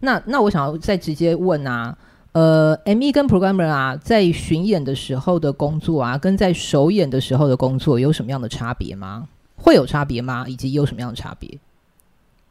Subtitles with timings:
[0.00, 1.96] 好，那那我想要再直接问啊，
[2.32, 9.28] 呃，ME 跟 Programmer 啊，在巡演的时候的工作啊，跟在首演的时候的工作有什么样的差别吗？
[9.56, 10.44] 会有差别吗？
[10.48, 11.58] 以及有什么样的差别？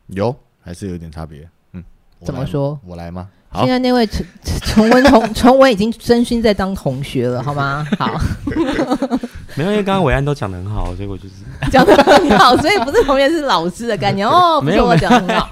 [0.08, 1.48] 有，还是有点差别。
[1.74, 1.84] 嗯，
[2.24, 2.80] 怎么说？
[2.86, 3.28] 我来吗？
[3.56, 4.24] 现在那位崇
[4.62, 7.84] 崇 文同崇文已经真心在当同学了，好吗？
[7.98, 8.16] 好
[9.58, 14.62] 没有，因为刚刚伟安都讲的很好，所以我就是讲的很好，所以不是同学是老师的概念哦。
[14.62, 15.50] 没有，我讲得很好。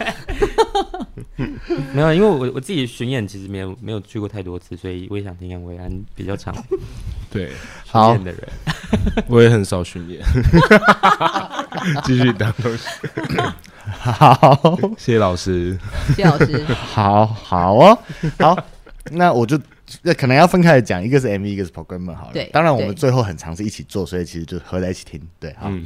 [1.94, 6.54] 没有，因为我我自己巡演其实没有没有去过太多次，所以我也想听看维安比较长
[7.32, 7.52] 对
[7.86, 8.42] 巡演的人。
[9.28, 10.22] 我也很少巡演，
[12.04, 12.88] 继续当老师。
[13.88, 15.78] 好，谢谢老师，
[16.16, 16.66] 谢谢老师。
[16.74, 17.98] 好好哦，
[18.40, 18.58] 好，
[19.12, 19.60] 那我就
[20.02, 22.34] 那可能要分开来讲，一个是 MV，一个是 Programmer 好了。
[22.34, 25.22] 对，当然我们最后很长是一起做，所以其实就合在一起听。
[25.40, 25.70] 对，好。
[25.70, 25.86] 嗯、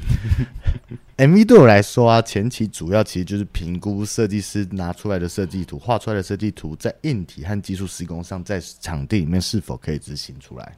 [1.30, 10.78] MV 对我来说啊，前期主要其实就是评估设计师拿出来的设计图，画出来的设计图，在硬体和技术施工上，在场地里面是否可以执行出来。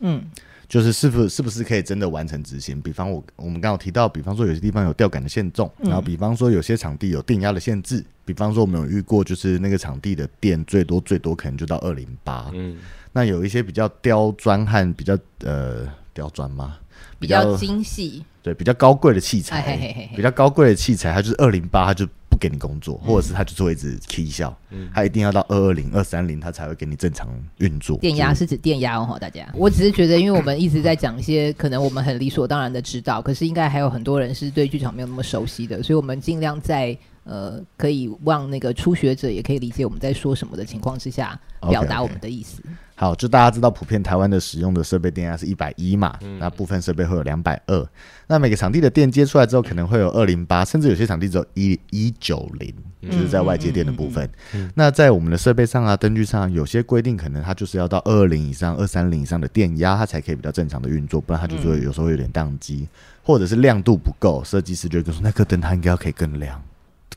[0.00, 0.24] 嗯。
[0.68, 2.78] 就是是不是不是可以真的完成执行？
[2.82, 12.50] 比方我我们刚刚提到，比方说有些地方有吊杆的限重，然后比方说有些场地有电压的限制，比方说我们有遇过，就是那个场地的电最多最多可能就到二零八。
[12.52, 12.76] 嗯，
[13.10, 16.76] 那有一些比较刁钻和比较呃刁钻吗？
[17.18, 22.38] 比较精细，对，比较高贵的器材，嘿嘿嘿嘿比较高贵的器材，它就是二零八，它就不。
[22.40, 27.98] 给你工作，或者是它就是会一直 K 笑，嗯，它一定要到二二零、二三零，它才会给你正常运作。
[27.98, 29.52] 电压是指电压哦，大家。
[29.56, 36.96] 我只是觉得，因为我们一直在讲一些 可能我们很理所当然的知道，可是应该还有很多人是对剧场没有那么熟悉的，所以我们尽量在
[37.28, 42.62] 呃可以让那个初学者也可以理解我们在说什么的情况之下，表达我们的意思。
[42.62, 42.76] Okay, okay.
[42.98, 47.88] 好，就大家知道，普遍台湾的使用的设备电压是一百一嘛，嗯，那部分设备会有两百二。
[48.26, 54.24] 那每个场地的电接出来之后，可能会有二零八，甚至有些场地只有一一九零，就是在外接电的部分。
[54.24, 62.88] 嗯嗯嗯嗯、那在我们的设备上啊，灯具上，有些规定可能它就是要到二二零以上、二三零以上的电压，它才可以比较正常的运作，不然它就是会有时候会有点宕机，
[63.22, 66.60] 或者是亮度不够，设计师就会跟说那颗灯它应该要可以更亮。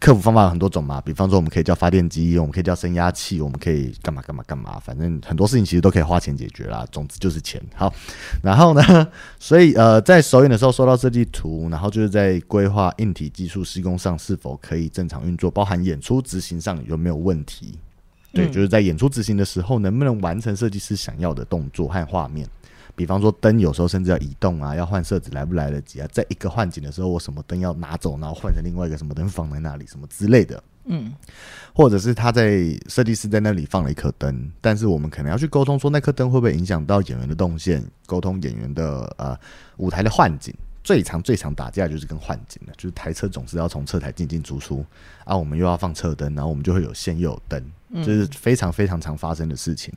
[0.02, 6.84] 克服方法有很多种嘛，比方说我们可以叫发电机，我们可以叫升压器，我们可以干嘛干嘛干嘛，反正很多事情其实都可以花钱解决啦。
[6.92, 7.62] 总之就是钱。
[7.76, 7.94] 好，
[8.42, 9.08] 然后呢，
[9.38, 17.78] 所以呃，在首演的时候收到设计图，然后就是在规划硬体技术施工上是否可以正常运作，包含演出执行上有没有问题。
[18.34, 22.48] 对，就是在演出执行的时候，能不能完成设计师想要的动作和画面。
[22.96, 26.08] 比方说灯有时候甚至要移动啊，要换色纸来不来得及啊？
[26.12, 30.62] 在一个换景的时候，我什么灯要拿走，然后换成另外一个什么灯放在那里，什么之类的。
[30.86, 31.14] 嗯，
[31.74, 39.38] 或者是他在设计师在那里放了一颗灯，但是我们可能要去沟通说那颗灯会不会影响到演员的动线，沟通演员的呃
[39.78, 40.54] 舞台的换景。
[40.84, 44.84] 最常最常打架就是跟换景的，就是台车总是要从车台进进出出
[45.24, 47.64] 啊，我们又要放侧灯，然后我们就会有线又有灯，
[48.04, 49.94] 这是非常非常常发生的事情。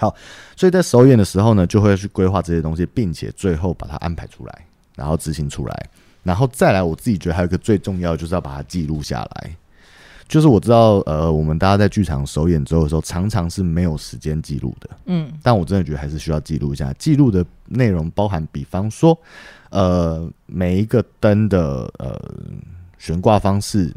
[0.00, 0.14] 好，
[0.56, 4.64] 所以在首演的时候呢，就会去规划这些东西，并且最后把它安排出来，
[4.96, 5.90] 然后执行出来，
[6.22, 6.82] 然后再来。
[6.82, 9.54] 我自己觉得还有一个最重要，就是要把它记录下来。
[10.26, 16.92] 就是我知道，呃，我们大家在剧场首演之后的时候，常常是没有时间记录的，嗯，但我真的觉得还是需要记录一下。
[16.94, 19.18] 记录的内容包含，比方说，
[19.70, 22.16] 呃，每一个灯的呃
[22.96, 23.92] 悬挂方式、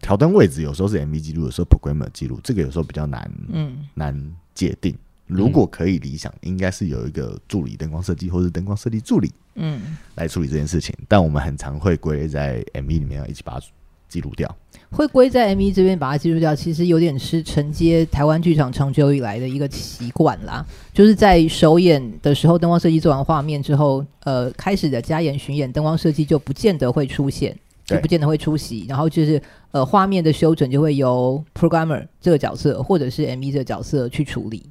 [0.00, 4.96] 调灯位置，有时候是 MV 记录，有时候 Programmer 记录，这个有时候比较难，嗯，难界定。
[5.30, 10.94] 如果可以理想，应该是有一个助理灯光设计或是灯光设计助理，嗯，来处理这件事情。
[11.08, 13.66] 但我们很常会归类在 ME 里面，要一起把它
[14.08, 14.54] 记录掉。
[14.90, 20.66] 会归在 ME 这边把它记录掉，其实有点是承接台湾剧场长久以来的一个习惯啦。
[20.92, 28.84] 就是在首演的时候，灯光设计做完画面之后，呃，开始的加演巡演，灯光设计就不见得会出现，就不见得会出席。
[28.88, 29.40] 然后就是
[29.70, 34.68] 呃，画面的修整就会由 Programmer 这个角色或者是 ME 这个角色去处理。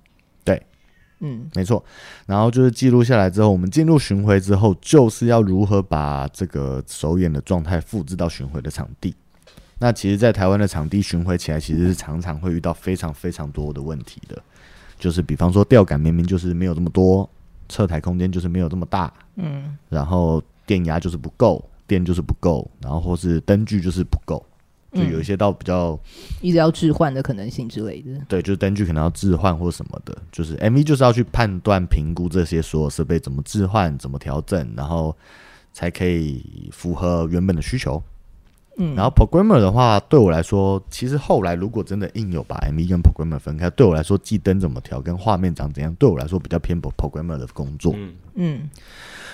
[1.20, 1.84] 嗯，没错。
[2.26, 9.14] 然后就是记录下来之后，我们进入巡回之后，就是要如何把这个首演的状态复制到巡回的场地。
[9.80, 14.42] 那其实，在台湾的场地巡回起来，其实是常常会遇到非常非常多的问题的。
[14.98, 17.30] 就是比方说，吊杆明明就是没有这么多，
[17.68, 24.46] 侧台空间就是没有这么大，嗯，然后电压就是不够，电就是不够，然后或是灯具就是不够。
[24.92, 26.00] 就有一些到比较、嗯、
[26.42, 35.16] 一直要置换的可能性之类的，对，就是灯具可能要置换或什么的，就是 MV 就是要去判断评估这些所有设备怎么置换、怎么调整，然后
[35.74, 38.02] 才可以符合原本的需求。
[38.82, 47.94] 嗯，然后 programmer 的话，对我来说，其实后来如果真的硬有把 MV 跟 programmer 分开，对我来说，记灯怎么调跟画面长怎样，对我来说比较偏 programmer 的工作。
[47.98, 48.70] 嗯嗯，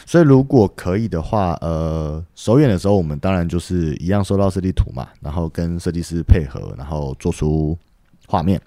[0.03, 7.77] 所以如果可以的话，呃，首演的时候，我们当然就是一样收到设计图嘛，然后跟设计师配合，然后做出
[8.25, 8.59] 画面。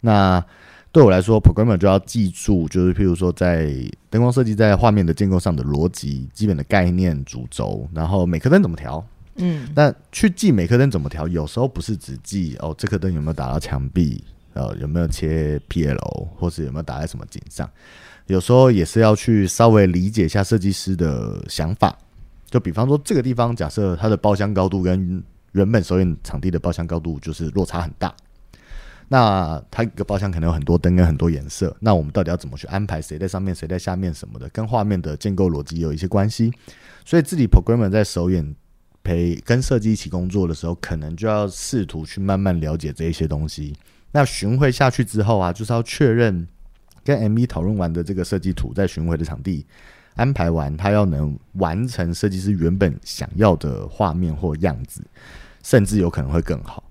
[0.00, 0.44] 那
[0.90, 3.72] 对我来说，programmer 就要记住，就是譬如说，在
[4.10, 9.04] 灯光设计在画面的建构上的逻辑、基本的概念、主轴，然后每颗灯怎么调。
[9.36, 14.22] 嗯，那去记每颗灯怎么调，有时候不是只记哦，这颗灯有没有打到墙壁，
[14.52, 17.68] 呃，有没有切 PL，或是有没有打在什么景上，
[18.26, 21.98] 有时候也是要去稍微理解一下设计师的想法。
[22.48, 25.20] 就比方说，这个地方假设它的包厢高度跟
[25.52, 28.14] 原本首演场地的包厢高度就是落差很大。
[29.08, 33.02] 那它一个包厢可能有很多灯跟很多颜色，那我们到底要怎么去安排？
[33.02, 36.52] 谁在上面，谁在下面什么的，跟画面的建构逻辑有一些关系。
[37.04, 38.54] 所以自己 programmer 在首演
[39.04, 43.76] 陪跟设计一起工作的时候，可能就要试图去慢慢了解这一些东西。
[44.10, 46.46] 那巡回下去之后啊，就是要确认
[47.04, 49.66] 跟 MV 讨论完的这个设计图，在巡回的场地
[50.14, 55.02] 安排完，他要能完成设计师原本想要的画面或样子，
[55.62, 56.82] 甚至有可能会更好。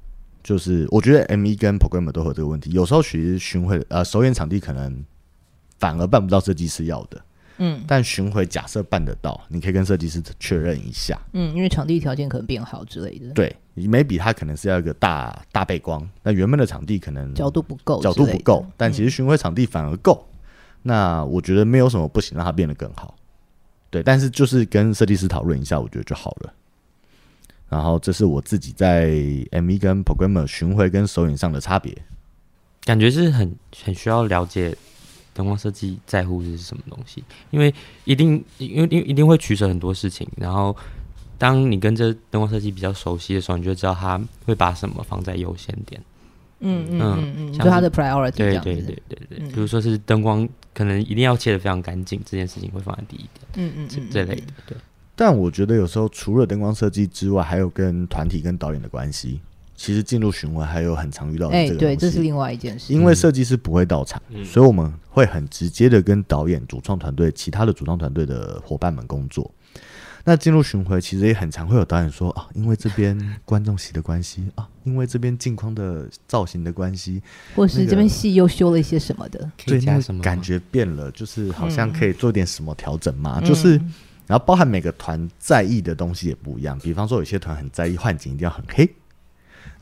[0.44, 5.04] 就是我觉得 MV 跟 programmer 都有这个问题，有时候其实巡回呃首演场地可能
[5.80, 7.24] 反而办不到设计师要的，
[7.57, 20.39] 嗯，但巡回假设办得到，你可以跟设计师确认一下，嗯，因为场地条件可能变好之类的，对，maybe 它可能是要一个大大背光，那原本的场地可能角度不够，角度不够，但其实巡回场地反而够，嗯，
[20.83, 23.15] 那我觉得没有什么不行，让它变得更好，
[23.89, 26.53] 对，但是就是跟设计师讨论一下，我觉得就好了。
[27.69, 29.09] 然后这是我自己在
[29.51, 31.91] MV 跟 programmer 巡回跟首演上的差别，
[32.83, 34.75] 感觉是很很需要了解
[35.33, 37.74] 灯光设计在乎是什么东西，因为
[38.06, 40.75] 一定因为因为一定会取舍很多事情，然后
[41.38, 46.01] 当你跟这灯光设计比较熟悉的时候，你就知道他会把什么放在优先点。
[46.65, 53.45] 嗯嗯嗯嗯，就他的 priority 对对对对对，比如说是灯光可能一定要切的非常干净，这件事情会放在第一点。
[53.56, 54.77] 嗯嗯嗯，这类的对。
[55.15, 59.39] 但我觉得有时候除了灯光设计之外，还有跟团体跟导演的关系。
[59.75, 61.79] 其实进入巡回还有很常遇到的这个。
[61.79, 62.93] 对，这是另外一件事。
[62.93, 69.49] 因为设计师不会到场，嗯，所以我们会很直接的跟导演、主创团队、其他的主创团队的伙伴们工作。
[70.25, 77.21] 那进入巡回，其实也很常会有导演说啊，因为这边观众席的关系啊，因为这边镜框的造型的关系，
[77.55, 83.79] 或是这边戏又修了一些什么的，对，那感觉变了，就是好像可以做点什么调整嘛，就是。
[84.25, 88.89] 然后包含每个团在意的东西也不一样，比方说有些团很在意换景一定要很黑，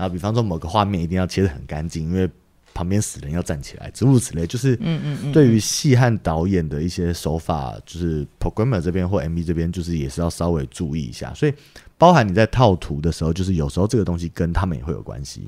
[0.01, 2.27] 然后比方说某个画面一定要切得很干净，因为
[2.73, 4.47] 旁边死人要站起来，诸如此类。
[4.47, 11.31] 就是嗯嗯嗯，对于戏和导演的一些手法，就是 programmer 这边或 MV 这边，就是也是要稍微注意一下。
[11.35, 11.53] 所以
[11.99, 15.47] 包含你在套图的时候，就是有时候这个东西跟他们也会有关系。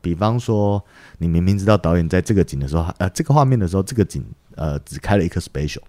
[0.00, 0.82] 比方说
[1.18, 4.24] 你明明知道导演在这个景的时候，呃，这个画面的时候，这个景
[4.54, 5.82] 呃只开了一颗 special。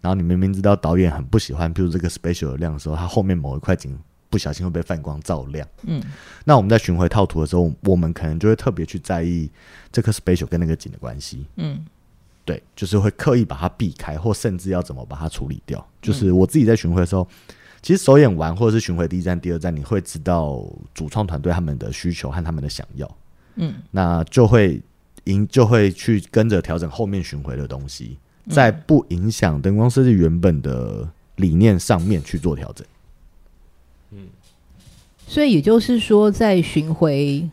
[0.00, 3.98] 然后你明明知道导演很不喜欢，譬如这个 special 的亮的时候，他后面某一块景
[4.30, 5.66] 不小心会被泛光照亮。
[5.82, 6.02] 嗯，
[6.44, 9.50] 那我们在巡回套图的时候，我们可能就会特别去在意
[9.90, 11.46] 这颗 special 跟那个景的关系。
[11.56, 11.84] 嗯，
[12.44, 15.86] 对，就是会刻意把它避开，或甚至要怎么把它处理掉。
[16.00, 17.26] 就是我自己在巡回的时候，
[17.82, 23.16] 其实首演完或者是巡回第一站、第二站，你会知道主创团队他们的需求和他们的想要。
[23.56, 24.80] 嗯，那就会
[25.24, 28.18] 影就会去跟着调整后面巡回的东西。
[28.50, 31.06] 在不影响灯光设计原本的
[31.36, 32.86] 理念上面去做调整。
[32.86, 32.97] 嗯，
[35.28, 37.48] 所以也就是说，在巡回，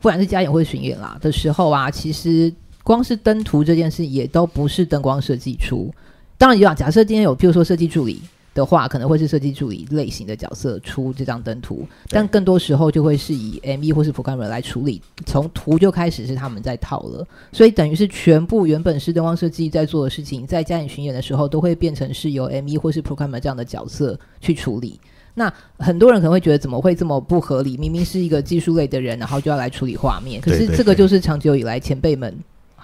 [0.00, 2.52] 不管是加演会巡演啦的时候啊，其实
[2.82, 5.90] 光是灯图这件事也都不是灯光设计出。
[6.36, 8.20] 当然，有啊，假设今天有，譬如说设计助理。
[8.54, 25.00] 的话，可能会是设计助理类型的角色出这张灯图，但更多时候就会是以 M E 或是 programmer 来处理，从图就开始是他们在套了，所以等于是全部原本是灯光设计在做的事情，在加演巡演的时候，都会变成是由 M E 或是 programmer 这样的角色去处理。
[25.34, 27.76] 那很多人可能会觉得怎么会这么不合理？
[27.76, 32.34] 明明是一个技术类的人，然后就要来处理画面，可是这个就是长久以来前辈们。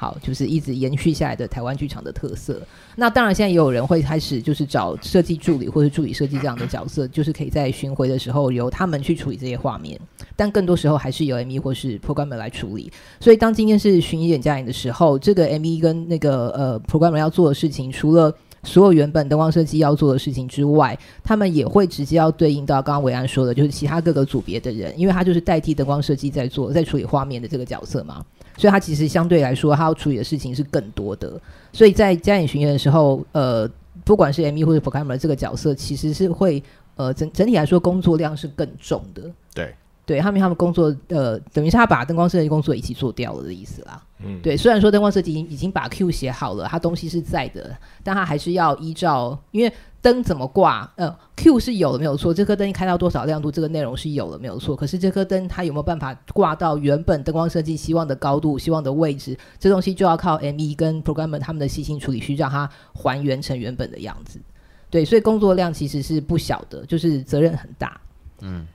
[0.01, 2.63] 好，就是一直延续下来的台湾剧场的特色。
[2.95, 9.99] 那当然，现在也有人会开始就是找设计助理或者助理设计这样的角色，就是可以在巡回的时候由他们去处理这些画面。
[10.37, 12.93] 但更多时候还是由 M E 或是 programmer 来处理。
[13.19, 18.33] 所以当今天是巡演加演的时候，这个 M E 跟那个呃 programmer 要做的事情，除了
[18.69, 28.25] 所有原本灯光设计要做的事情之外，他们也会直接要对应到刚刚维安说的，就是其他各个组别的人，因为他就是代替灯光设计在做，在处理画面的这个角色嘛。
[28.57, 31.41] 所以他其实相对来说，他要处理的事情是更多的。
[31.73, 33.69] 所以在加演巡演的时候，呃，
[34.05, 36.63] 不管是 MV 或者 programmer 这个角色，其实是会
[36.97, 39.23] 呃整整体来说工作量是更重的。
[39.55, 39.75] 对
[40.09, 44.03] 对他们他们工作呃，等于是他把灯光设计工作一起做掉了的意思啦。
[44.25, 64.41] 嗯，对，虽然说灯光设计已经已经把 Q 写好了，它东西是在的，但它还是要依照，因为灯怎么挂，呃，Q 是有的没有错，这颗灯一开到多少亮度，这个内容是有的没有错，可是这颗灯它有没有办法挂到原本灯光设计希望的高度、希望的位置，这东西就要靠 ME 跟 Programmer 他们的细心处理去让它还原成原本的样子。
[64.89, 68.01] 对，所以工作量其实是不小的，就是责任很大。
[68.41, 68.67] 嗯，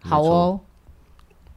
[0.00, 0.60] 好哦。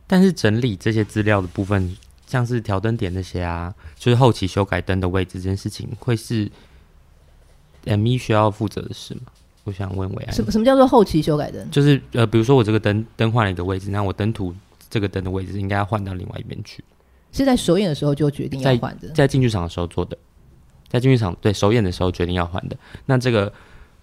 [0.07, 1.95] 但是整理这些资料的部分。
[2.29, 6.51] 像是调灯点那些啊，就是后期修改灯的位置这件事情，会是
[7.85, 9.21] ME 需要负责的事吗？
[9.63, 11.65] 我想问维安，什么什么叫做后期修改灯？
[11.71, 14.53] 就是呃，比如说我这个灯灯换了一个位置，那我灯图
[14.89, 16.83] 这个灯的位置应该要换到另外一边去。
[17.31, 20.17] 是在首演的时候就决定要换的，在进剧场的时候做的，
[20.89, 22.75] 在进剧场对首演的时候决定要换的。
[23.05, 23.53] 那这个。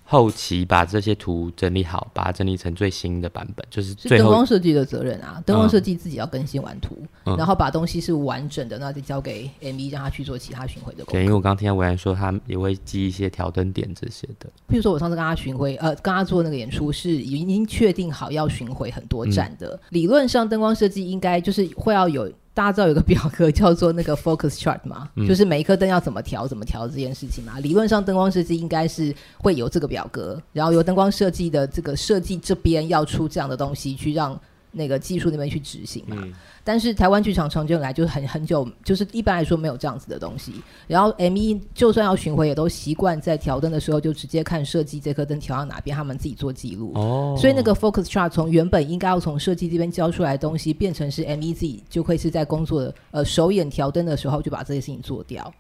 [0.06, 5.42] 后期把这些图整理好，把它整理成最新的版本，就是灯光设计的责任啊。
[5.46, 11.12] 灯光设计自己要更新完图，嗯、然后把东西是完整的，那就交给 ME 让他去做其他巡回的工作。
[11.12, 14.49] 对，因为我刚刚听到维安说，他也会记一些调灯点这些的。
[14.68, 19.68] 譬如说，我上次跟他巡回，呃，跟他做那个演出是已经确定好要巡回很多站的。
[19.68, 22.30] 嗯、理论上，灯光设计应该就是会要有。
[22.54, 25.11] 大家知道有个表格叫做那个 focus chart 吗？
[25.16, 27.58] 嗯、就是每一颗灯要怎么调、怎么调这件事情嘛。
[27.58, 34.40] 理论上，灯光设计应该是会有这个表格，然后由灯光设计的这个设计这边要出这样的东西去让。
[34.75, 40.52] 那个技术那边去执行嘛，嗯、但是台湾剧场长久以来就很很久，就是一般来说没有这样子的东西。
[40.87, 46.93] 然后 ME 就算要巡回，也都习惯在调灯的时候就直接看设计这颗灯调到哪边，他们自己做记录。
[46.95, 55.52] 哦，所以那个 focus chart 从原本应该要从设计这边交出来的东西，变成是 ME 自己就会是在工作的呃首演调灯的时候就把这些事情做掉。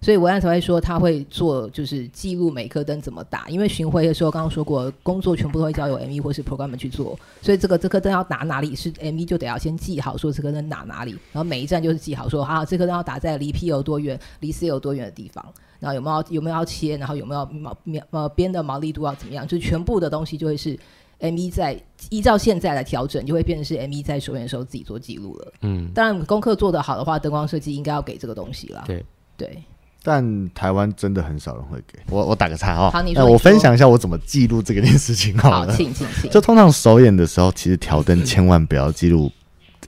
[0.00, 3.48] 所以文案才会说他会做，就是记录每颗灯怎么打。
[3.48, 7.18] 因为巡回的时候，刚刚说过，工作全部都会交由 ME 或是 Programmer 去做。
[7.42, 11.12] 所以这个这颗灯要打哪里，是 ME 就得要先记好，说这颗灯打哪里。
[11.32, 15.44] 然后每一站就是记好说，啊，这颗灯要打在离 P 有多远，离 C 有多远的地方。
[15.80, 17.76] 然后有没有有没有要切，然后有没有毛
[18.10, 20.78] 呃边的毛利度要怎么样，就全部的东西就会是
[21.18, 25.52] ME 在依照现在来调整，就会变成是 ME 在首演的时候自己做记录了。
[25.62, 28.84] 嗯，当然功课做得好的话，灯光设计应该要给这个东西啦。
[28.86, 29.04] 对
[29.36, 29.60] 对。
[30.08, 32.90] 但台湾真的很少人会给我，我打个岔哈。
[32.90, 35.70] 好，你我分享一下我怎么记录这个件事情好了。
[35.70, 36.30] 好，请请请。
[36.30, 39.30] 就通常首演的时候，其实调灯千万不要记录，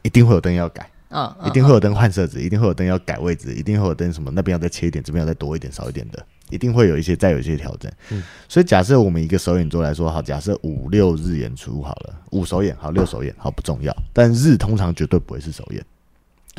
[0.03, 0.87] 一定会有灯要改。
[1.09, 1.35] 嗯。
[1.47, 7.91] 一定会有灯换设置，一定会有灯要改位置，一定会有灯什么那边要再切一点，这边要再多一点、少一点的，一定会有一些再有一些调整。
[8.11, 8.23] 嗯。
[8.47, 15.83] 所以假设我们一个首演周来说，好，假设五六日演出好了，五首演好，六首演好不重要，但日通常绝对不会是首演。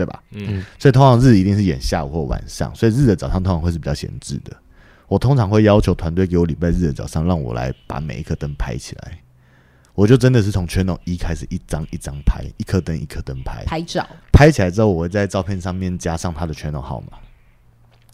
[0.02, 0.24] 对吧？
[0.32, 4.56] 嗯，所以通常日一定是演下午或晚上，所以日的早上通常会是比较闲置的。
[5.08, 9.20] 我通常会要求团队给我礼拜日的早上，让我来把每一颗灯拍起来。
[9.94, 14.08] 我就真的是从 channel 一开始，一张一张拍，一颗灯一颗灯拍，拍照。
[14.32, 17.18] 拍起来之后，我会在照片上面加上他的 channel 号码。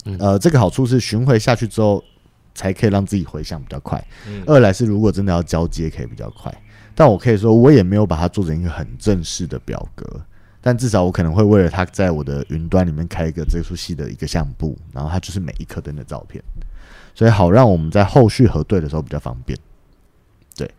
[0.04, 2.02] 嗯，呃，这个好处是巡回下去之后，
[2.54, 4.04] 才可以让自己回想比较快。
[4.26, 6.52] 嗯，二来是如果真的要交接，可以比较快。
[6.96, 10.20] 但我可以说，我也没有把它做成一个很正式的表格。
[10.68, 16.44] 但至少我可能会为了他在我的云端里面开一个这出戏的一个相簿，然后它就是每一颗灯的照片，
[17.14, 19.58] 所以好让我们在后续核对的时候比较方便。
[20.54, 20.70] 对，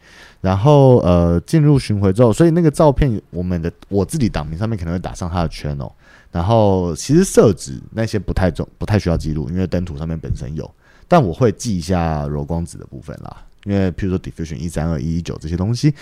[0.41, 5.91] 然后呃进入巡回之后，所以那个照片我们的我自己档名上面可能会打上他的 channel，
[6.31, 10.71] 然后其实设置那些不太重，不太需要记录，因为灯图上面本身有，
[11.07, 15.95] 但我会记一下柔光子的部分啦，因为譬如说 diffusion 一三二一一九这些东西。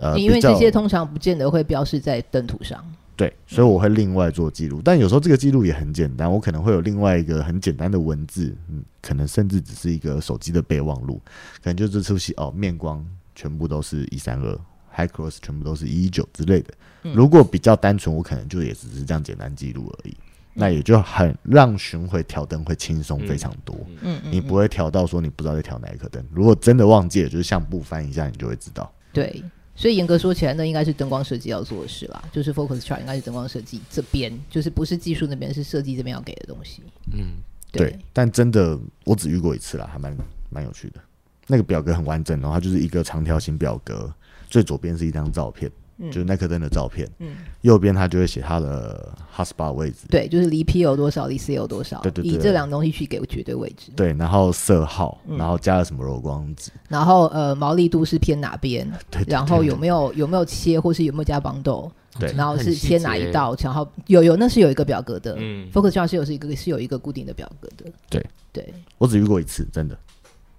[0.00, 2.80] 呃，因为这些通常不见得会标示在灯图上。
[3.18, 11.20] 对，所以我会另外做记录，嗯、但有时候这个记录也很简单，我可能会有另外一个很简单的文字，嗯，可能甚至只是一个手机的备忘录，
[11.60, 14.56] 可能就这出戏哦，面光全部都是一三二
[14.94, 16.72] ，high cross 全部都是一一九之类的。
[17.02, 23.76] 嗯、如果比较单纯，我可能就也只是这样简单记录而已，嗯、那也就很让巡回调灯会轻松非常多。
[24.02, 28.88] 嗯，你不会调到说你不知道在调哪一颗灯，如果真的忘记了，就是相簿翻一下，你就会知道。
[29.12, 29.42] 对。
[29.78, 36.82] 所以严格说起来，那应该是灯光设计要做的事啦，就是 focus chart 应该是灯光设计这边，就是不是技术那边，是设计这边要给的东西。
[37.12, 37.36] 嗯，
[37.70, 37.90] 对。
[37.90, 40.16] 对，但真的我只遇过一次啦，还蛮
[40.50, 41.00] 蛮有趣的。
[41.46, 44.12] 那个表格很完整，然后它就是一个长条形表格，
[44.50, 45.70] 最左边是一张照片。
[46.06, 68.24] 就是耐克登的照片，嗯，右边他就会写他的 hotspot 位置，对，就是离 P 有多少，离 C 有多少，对对对，以这两个东西去给绝对位置，对，然后色号，然后加了什么柔光子，然后呃毛利度是偏哪边，对，然后有没有有没有切，或是有没有加绑豆，对，然后是切哪一道，然后有有那是有一个表格的，嗯，focus chart 是有是一个是有一个固定的表格的，对。
[68.50, 69.96] 对，我只遇过一次，真的。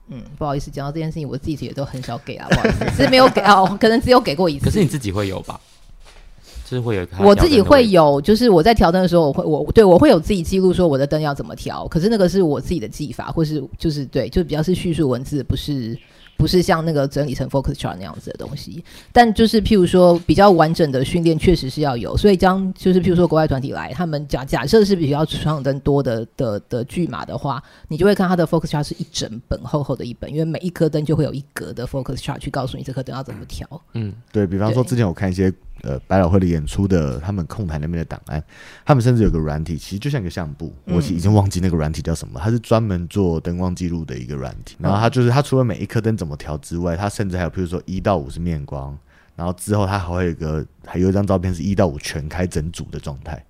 [0.10, 4.66] 嗯，不好意思，讲到这件事情，我自己也都很少给啊，不好意思，是没有给哦， 可能只有给过一次。
[4.66, 5.60] 可是你自己会有吧？
[6.66, 15.98] 就是会有我自己会有，就是我在调灯的时候，我会我对我会有自己记录说我的灯要怎么调，可是那个是我自己的技法，或是就是对，就比较是叙述文字，不是。
[16.40, 18.82] 不是像那个整理成 focus chart 那样子的东西，
[19.12, 33.68] 但就是譬如说比较完整的训练确实是要有，所以将就是譬如说国外团体来，他们假假设是比较传统灯多的的的剧码的话，你就会看它的 focus chart 是一整本厚厚的一本，因为每一颗灯就会有一格的 focus chart 去告诉你这颗灯要怎么调。
[33.94, 35.54] 嗯，对，比方说之前我看一些。
[35.82, 38.44] 呃，百老汇的演出的，他们控台那边的档案，
[38.86, 44.76] 他们甚至有个软体，其实就像一个相簿，嗯、我已经忘记那个软体叫什么，它是专门做灯光记录的一个软体。
[44.80, 48.98] 然后它就是它除了每一颗灯怎么调之外，它甚至还有，譬如说一到五是面光，
[49.36, 53.46] 然后之后它还会有一个，还有一张照片是一到五全开整组的状态。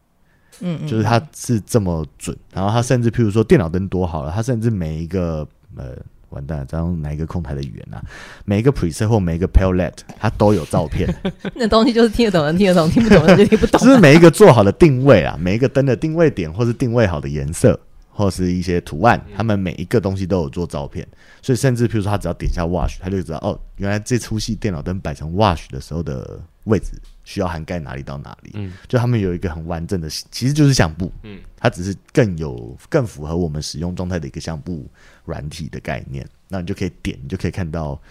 [0.61, 2.37] 嗯，就是它是这么准。
[2.53, 5.97] 然后它甚至譬如说电脑灯多好了，它甚至每一个呃。
[6.29, 8.01] 完蛋了，这样哪一个控台的语言啊？
[8.45, 11.13] 每一个 preset 或每一个 palette，它都有照片。
[11.55, 13.79] 那东西就是听得懂的听得懂，听不懂的就听不懂。
[13.79, 17.79] 就是每一个做好的定位啊，每一个灯的定位点，或是定位好的颜色，
[18.11, 21.07] 或是一些图案，他们每一个东西都有做照片。
[21.41, 26.93] 所以甚至，譬如说，他只要点一下 wash，他就知道哦，原来这出戏电脑灯摆成 wash 的时候的位置。
[27.25, 28.49] 需要涵盖哪里到哪里？
[28.55, 31.11] 嗯，就他们有一个很完整的，其实就是相簿。
[31.21, 34.89] 嗯，它只是更有更符合我们使用状态的一个相簿
[35.25, 36.27] 软体的概念。
[36.47, 38.01] 那你就可以点，你就可以看到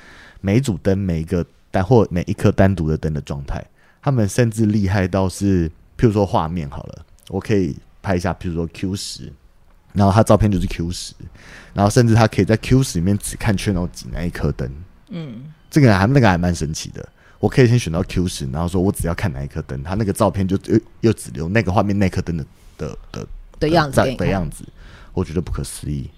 [0.41, 3.65] 每一组灯、每一个单或每一颗单独的灯的状态。
[4.01, 9.33] 他们甚至厉害到是，譬如说画面好了，我可以拍一下，譬如说 Q 十，
[9.95, 11.13] 然后他照片就是 Q 十，
[11.75, 14.71] 然后甚至他可以在 Q 十里面只看 channel 几那一颗灯。
[15.09, 17.09] 嗯，这个还那个还蛮神奇的。
[17.41, 22.45] 我可以先选到 Q 十，然后说我只要看哪一颗灯，它那个照片就又又只留那个画面那颗灯的
[22.77, 23.27] 的的
[23.61, 24.65] 的样子的样子，
[25.15, 26.11] 我觉得不可思议，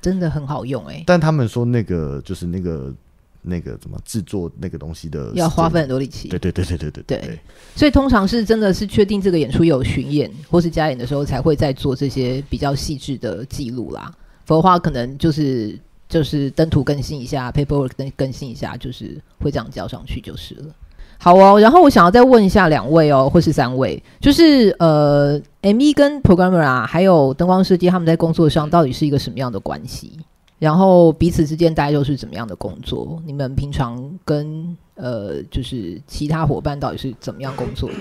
[0.00, 1.04] 真的很好用哎、欸。
[1.04, 2.94] 但他们说那个就是那个
[3.42, 6.28] 那个怎么制作那个东西的，要花费很多力气。
[6.28, 7.38] 对对对对对对对，
[7.74, 14.12] 所以通常是真的是确定这个演出有巡演或是加演的时候，才会再做这些比较细致的记录啦。
[14.44, 15.76] 否则的话，可能就是。
[16.08, 20.74] 就是灯图更新一下，paperwork 更更新一下，就是会这样交上去就是了。
[21.18, 30.12] 好哦，然后我想要再问一下两位哦，或是三位，就是呃，ME 跟 programmer 啊，还有灯光设计，他们在工作上到底是一个什么样的关系？
[30.60, 33.20] 然后彼此之间大概又是怎么样的工作？
[33.26, 37.96] 你们平常跟呃，就是其他伙伴到底是怎么样工作的？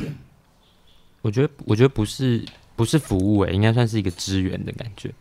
[1.24, 2.44] 我觉得，我觉得不是
[2.76, 5.12] 不是服务诶、应该算是一个支援的感觉。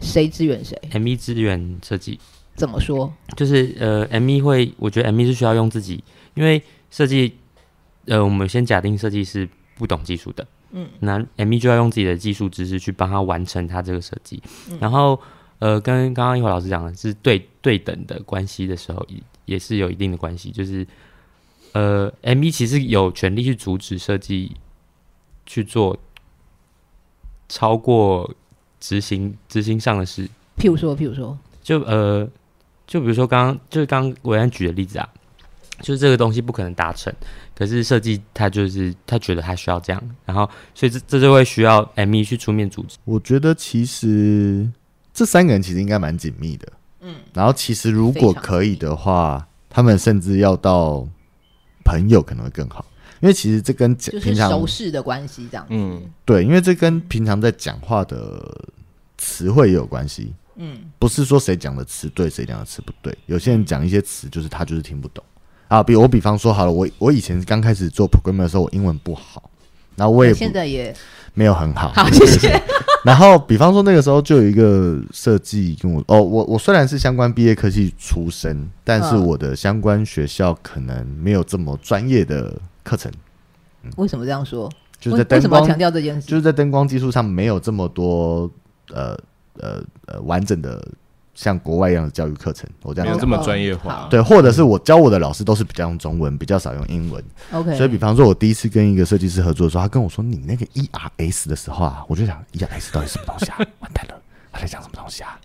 [0.00, 2.18] 谁支援谁？ME 支援设计
[2.54, 3.12] 怎么说？
[3.36, 6.02] 就是呃，ME 会，我觉得 ME 是需要用自己，
[6.34, 7.36] 因为设计，
[8.06, 15.20] 呃，我们先假定设计是不懂技术的，嗯，那 ME 就要用自己的技术知识去帮他完成他这个设计，嗯、然后
[15.60, 20.86] 呃，跟刚刚一华老师讲的是对对等的关系的时候，也也是有一定的关系，就是
[21.72, 24.56] 呃，ME 其实有权利去阻止设计
[25.46, 25.96] 去做
[27.48, 28.34] 超过。
[28.80, 32.28] 执行执行上的事，譬如说，譬如说，就呃，
[32.86, 35.08] 就比如说刚刚就是刚刚维安举的例子啊，
[35.80, 37.12] 就是这个东西不可能达成，
[37.54, 42.96] 可是设计他就是他觉得他需要这样，然后所以这这就会需要 ME 去出面组织。
[43.04, 44.68] 我觉得其实
[45.12, 51.06] 这三个人其实应该蛮紧密的，嗯，然后其实如果可以的话，他们甚至要到
[51.84, 52.84] 朋友可能会更好。
[53.20, 58.40] 因为其实这跟平常熟识的关系这样，嗯，对，因为这跟平常在讲话的
[59.16, 63.12] 词汇也有关系，嗯，不是说谁讲的词对，谁讲的词不对。
[63.26, 65.24] 有些人讲一些词，就是他就是听不懂
[65.66, 65.82] 啊。
[65.82, 69.50] 比我比方说好了，我我以前刚开始做 programmer 的时候，我英文不好，
[69.96, 70.94] 然后我也现在也
[71.34, 72.62] 没有很好，好谢谢。
[73.04, 82.56] 然后比方说那个时候就有一个设计跟我哦，我我虽然是相关毕业科系出身，但是我的相关学校可能没有这么专业的。
[82.88, 83.12] 课程、
[83.82, 84.70] 嗯，为什么这样说？
[84.98, 88.50] 就是在灯光强调这件事，就是在灯光技术上没有这么多
[88.92, 89.16] 呃
[89.60, 90.84] 呃呃完整的
[91.34, 92.68] 像国外一样的教育课程。
[92.82, 97.22] 我这样没有这么专业化，对，或者是我教我的老师都是比较用中文，比较少用英文。
[97.52, 103.58] OK，所以比方说，我第一次跟一个设计师合作的时候，他跟我说：“你那个 ERS 的时候啊，我就想 ERS 到底什么东西啊？
[103.78, 104.20] 完蛋了，
[104.50, 105.38] 他在讲什么东西啊？”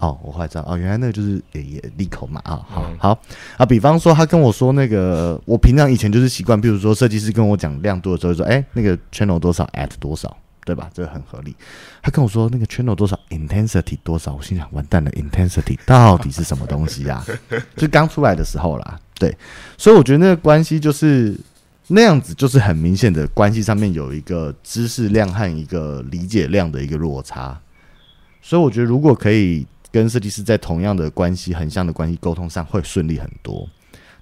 [0.00, 3.22] 哦，我后来知道哦，原来那个就是也也利口嘛啊，好好
[3.58, 3.66] 啊。
[3.66, 10.34] 比方说，他跟我说那个，我平常以前就是习惯，比如说设计师跟我讲亮度的时候，说哎，那个 channel 多少，at 多少，
[10.64, 10.90] 对吧？
[10.94, 11.54] 这个很合理。
[12.02, 17.22] 他跟我说那个 channel 多少，intensity 多少，我心想完蛋了，intensity 到底是什么东西呀？
[17.76, 19.36] 就刚出来的时候啦，对，
[19.76, 21.36] 所以我觉得那个关系就是
[21.88, 27.60] 那样子，就是很明显的关系上面有一个知识量和一个理解量的一个落差。
[28.40, 29.66] 所以我觉得如果可以。
[29.90, 33.68] 跟设计师在同样的关系、横向的关系沟通上会顺利很多。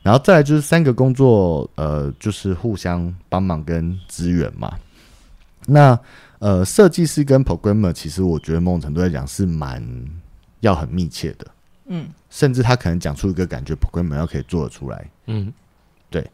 [0.03, 4.73] 然后再来就是三个工作，呃，就是互相帮忙跟支援嘛。
[5.67, 5.99] 那
[6.39, 9.85] 呃，设计师跟 programmer 其实我觉得某种程度来讲是蛮
[10.61, 11.47] 要很密切的，
[11.87, 15.53] 嗯，甚至他可能讲出一个感觉，programmer 要可以做得出来，嗯，
[16.09, 16.25] 对。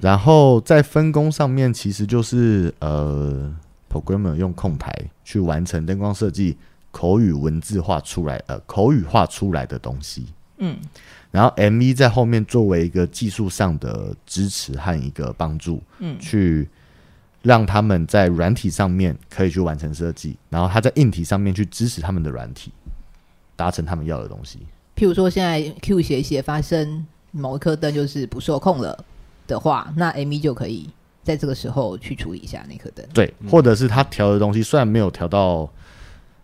[0.00, 3.54] 然后在分工上面，其实就是呃
[3.92, 4.92] ，programmer 用控台
[5.24, 6.56] 去完成灯光设计
[6.90, 10.26] 口语文字化出来，呃，口语化出来的东西，
[10.58, 10.76] 嗯。
[11.30, 16.68] 然后 MV 在后面作为一个技术上的支持和一个帮助，嗯，去
[17.42, 22.72] 让他们在软体上面可以去完成设计，然后他在硬体上面去支持他们的软体，
[23.54, 24.58] 达成他们要的东西。
[24.96, 29.04] 譬如说，现在 Q 写写发生某一颗灯就是不受控了
[29.46, 30.90] 的话，那 MV 就可以
[31.22, 33.06] 在这个时候去处理一下那颗灯。
[33.14, 35.70] 对，或者是他调的东西虽然没有调到。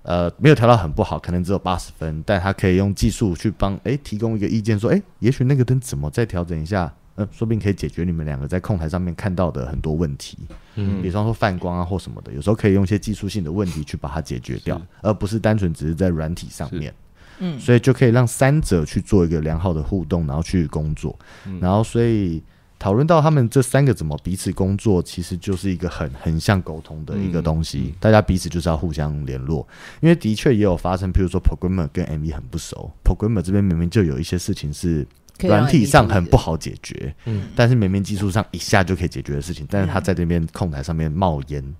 [0.06, 6.84] 呃，没有调到很不好，可能只有八十分，但他可以用技术去帮诶提供一个意见，说诶，也许那个灯怎么再调整一下，
[7.16, 10.38] 嗯、呃，说不定可以解决你们两个在控台上面看到的很多问题，
[10.76, 16.94] 嗯，比方说泛光啊或什么的，有时候可以用一些技术性的问题去把它解决掉，而不是单纯只是在软体上面，
[17.40, 22.40] 嗯，所以就可以让三者去做一个良好的互动，然后去工作，嗯、然后所以。
[22.78, 27.84] 讨论到他们这三个怎么彼此工作，其实就是一个很横向沟通的一个东西。
[27.86, 29.66] 嗯、大家彼此就是要互相联络，
[30.00, 35.06] 因为的确也有发生，譬如说 programmer 跟 MV 很不熟，programmer 这边明明就有一些事情是
[35.40, 41.74] 软体上很不好解决，嗯，但是明明技术上一下就可以解决的事情，但是他在这边控台上面冒烟，嗯、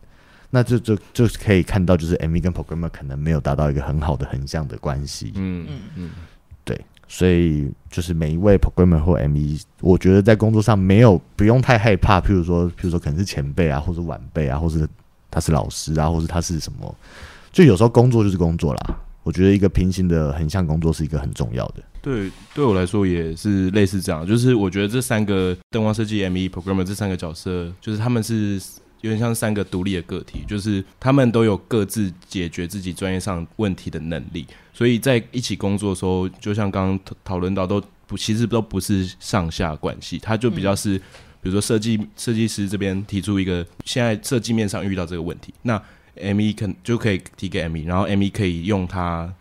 [0.50, 5.80] 那就就就可以看到，就是 MV 跟 programmer 可能没有达到一个很好的横向的关系，嗯嗯。
[5.96, 6.35] 嗯，对。
[7.08, 12.20] 所以就是每一位 programmer 或 ME，我觉得在工作上没有不用太害怕。
[12.20, 14.86] 譬如说，譬如说可能是前辈啊，或者晚辈啊，或者
[15.30, 16.94] 他是老师啊，或者他是什么，
[17.52, 19.00] 就有时候工作就是工作啦。
[19.22, 21.82] 我觉得一个平行的横向工作是一个很重要的。
[22.00, 24.26] 对，对我来说也是类似这样。
[24.26, 28.60] 就是我觉得这三个灯光设计、ME、programmer 这三个角色，就是他们是。
[29.02, 40.98] 有点像三个独立的个体，就是他们都有各自解决自己专业上问题的能力，所以在一起工作的时候，就像刚刚讨论到，都不其实都不是上下关系，他就比较是，
[41.40, 45.76] 比如说设计设计师这边提出一个现在设计面上遇到这个问题，那
[46.16, 49.32] ME 肯就可以提给 ME，然后 ME 可以用它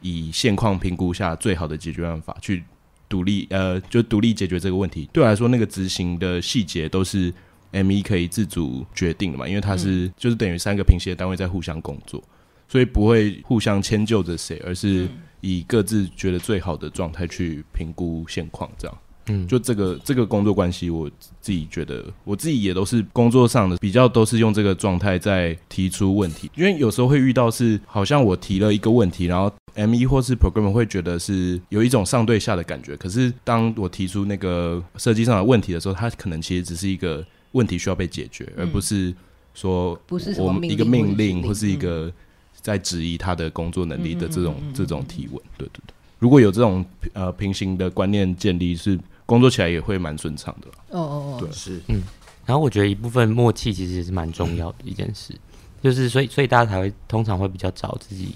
[0.00, 2.62] 以现况评估下最好的解决办法去
[3.08, 5.08] 独立呃，就独立解决这个问题。
[5.12, 7.32] 对我来说，那个执行的细节都是。
[7.72, 9.46] ME 可以自主决定的嘛？
[9.46, 12.22] 因为它是、嗯、就是等于三个平行的单位在互相工作，
[12.66, 15.08] 所以不会互相迁就着谁，而是
[15.40, 18.68] 以各自觉得最好的状态去评估现况。
[18.76, 21.08] 这样，嗯，就这个这个工作关系，我
[21.40, 37.24] 自己觉得我自己也都是工作上的比较都是用这个状态在提出问题，因为有时候会遇到是好像我提了一个问题，然后 M 一或是 Programmer 会觉得是有一种上对下的感觉，可是当我提出那个设计上的问题的时候，它可能其实只是一个。
[37.52, 39.14] 问题需要被解决，而不是
[39.54, 39.98] 说
[40.38, 42.12] 我们一个命令或是一个
[42.54, 45.42] 在质疑他的工作能力的这种这种提问。
[45.58, 50.68] 对对对，如果有这种呃平行的观念建立，是工作起来也会蛮顺畅的。
[50.90, 52.02] 哦哦哦，对，是嗯。
[52.46, 55.34] 然后我觉得一部分默契其实也是蛮重要的一件事，
[55.82, 58.34] 就是所以所以大家才会通常会比较找自己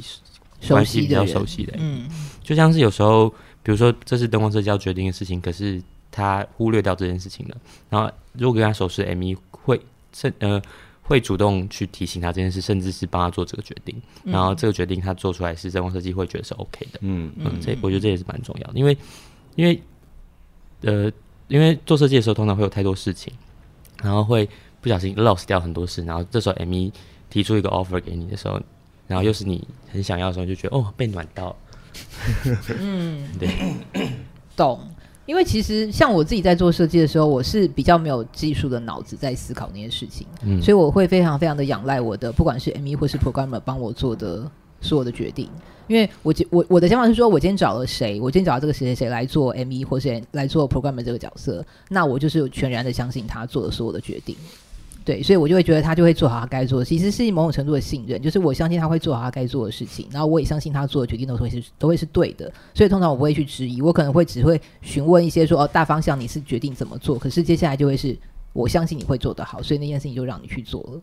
[0.68, 1.74] 关系比较熟悉的。
[1.78, 2.08] 嗯，
[2.42, 3.28] 就像是有时候，
[3.62, 5.80] 比如说这是灯光社交决定的事情，可是。
[6.14, 7.56] 他忽略掉这件事情了，
[7.90, 9.80] 然后如果跟他熟识 M 一会
[10.12, 10.62] 甚呃
[11.02, 17.32] 会主动去提醒他这件事，甚至是帮他做这个决定，嗯、然后这个决定他做出来是灯光设计会觉得是 OK 的，嗯。
[17.36, 18.96] 嗯，这我觉得这也是蛮重要的，因为
[19.56, 19.82] 因为
[20.82, 21.10] 呃
[21.48, 23.32] 因为做设计的时候通常会有太多事情，
[24.00, 24.48] 然后会
[24.80, 26.92] 不小心 lost 掉很多事，然后这时候 M 一
[27.28, 28.60] 提出一个 offer 给你的时候，
[29.08, 31.56] 然后又是你很想要的时候，就觉得哦被暖到，
[32.78, 33.48] 嗯， 对，
[34.56, 34.80] 懂。
[35.26, 45.48] 因为其实像我自己在做设计的时候，我是比较没有技术的脑子在思考那些事情，嗯，所以我会非常非常的仰赖我的不管是 ME 或是 Programmer 帮我做的所有的决定。
[45.86, 54.34] 因为我我我的想法是说，我今天找了谁，我今天找到这个谁谁谁来做 ME 或是来做 Programmer 这个角色，那我就是全然的相信他做的所有的决定。
[55.04, 68.16] 对，所以我就会觉得他就会做好他该做的，其实是某种程度的信任，就是我相信他会做好他该做的事情，然后我也相信他做的决定都会是都会是对的，所以通常我不会去质疑，我可能会只会询问一些说哦，大方向你是决定怎么做，可是接下来就会是
[68.54, 71.00] 我相信你会做得好，所以那件事情就让你去做了，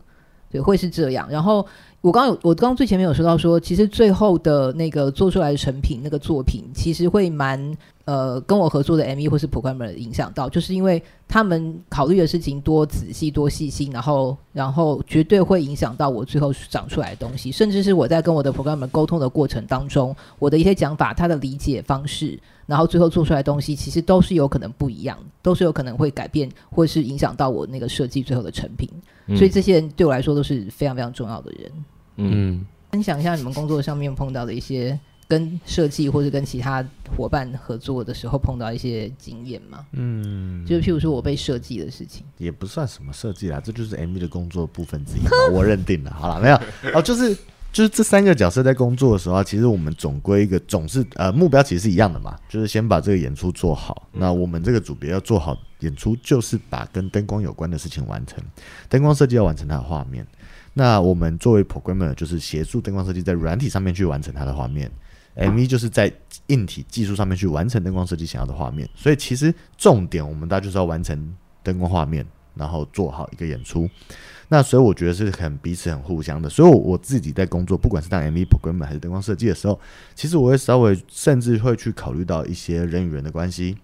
[0.50, 1.28] 对，会是这样。
[1.30, 1.64] 然后
[2.00, 7.72] 我刚有我刚刚最前面有说到说，其实最后的那个做出来的成品那个作品，其实会蛮
[8.04, 22.36] 呃，跟我合作的 ME 或是 programmer 影响到，就是因为他们考虑的事情多仔细、多细心，然后，然后绝对会影响到我最后长出来的东西，甚至是我在跟我的 programmer 沟通的过程当中，我的一些讲法、他的理解方式，
[22.66, 28.88] 然后最后做出来的东西，其实都是有可能不一样，都是有可能会改变，或是影响到我那个设计最后的成品。
[29.28, 31.72] 嗯、所以这些人对我来说都是非常非常重要的人。
[32.16, 34.98] 嗯，分享一下你们工作上面碰到的一些。
[35.32, 39.86] 跟设计或者跟其他伙伴合作的时候碰到一些经验吗？
[39.92, 45.22] 嗯，就是譬如说我被设计的事情，也不算什么设计啦，这就是 MV 的工作部分之一。
[45.50, 46.60] 我认定了，好了，没有
[46.92, 47.34] 哦，就是
[47.72, 54.06] 就是这三个角色在工作的时候，其实我们总归一个总是呃目标其实是一样的嘛，就是先把这个演出做好。
[54.12, 58.38] 那我们这个组别要做好演出，就是把跟灯光有关的事情完成，
[58.90, 60.26] 灯光设计要完成它的画面。
[60.74, 64.90] 那我们作为 programmer，就是协助灯光设计在软体上面去完成它的画面。
[65.34, 66.12] MV 就是在
[66.48, 73.88] 硬体技术上面去完成灯光设计想要的画面，所以其实重点我们大家就是要完成灯光画面，然后做好一个演出。
[74.48, 76.50] 那所以我觉得是很彼此很互相的。
[76.50, 79.80] 所以我自己在工作，不管是当 MV programmer 还是灯光设计的时候，
[80.14, 83.78] 其实我会稍微甚至会去考虑到一些人与人的关系。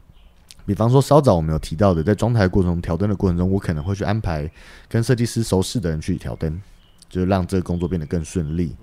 [0.67, 4.51] 比方说稍早我们有提到的，在装台过程中调灯的过程中，我可能会去安排
[4.87, 6.61] 跟设计师熟识的人去调灯，
[7.09, 8.77] 就是让这个工作变得更顺利。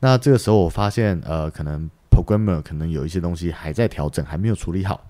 [0.00, 1.88] 那这个时候我发现，呃，可能。
[2.22, 5.00] Programmer 可能有一些东西还在调整，还没有处理好。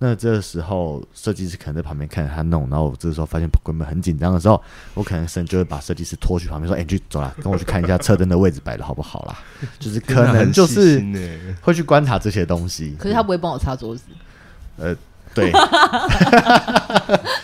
[0.00, 4.62] 那这个时候，设计师可能在旁边看着他弄，然后我这个时候发现 programmer 很紧张的时候，
[4.94, 9.38] 我可能甚至就会把设计师拖去旁边说：“哎、欸，你去走啦，跟我去看一下车灯的位置摆的好不好啦。”
[9.80, 11.02] 就是可能就是
[11.60, 12.94] 会去观察这些东西。
[12.98, 14.02] 可是他不会帮我擦桌子。
[14.76, 14.96] 呃。
[15.40, 15.52] 对，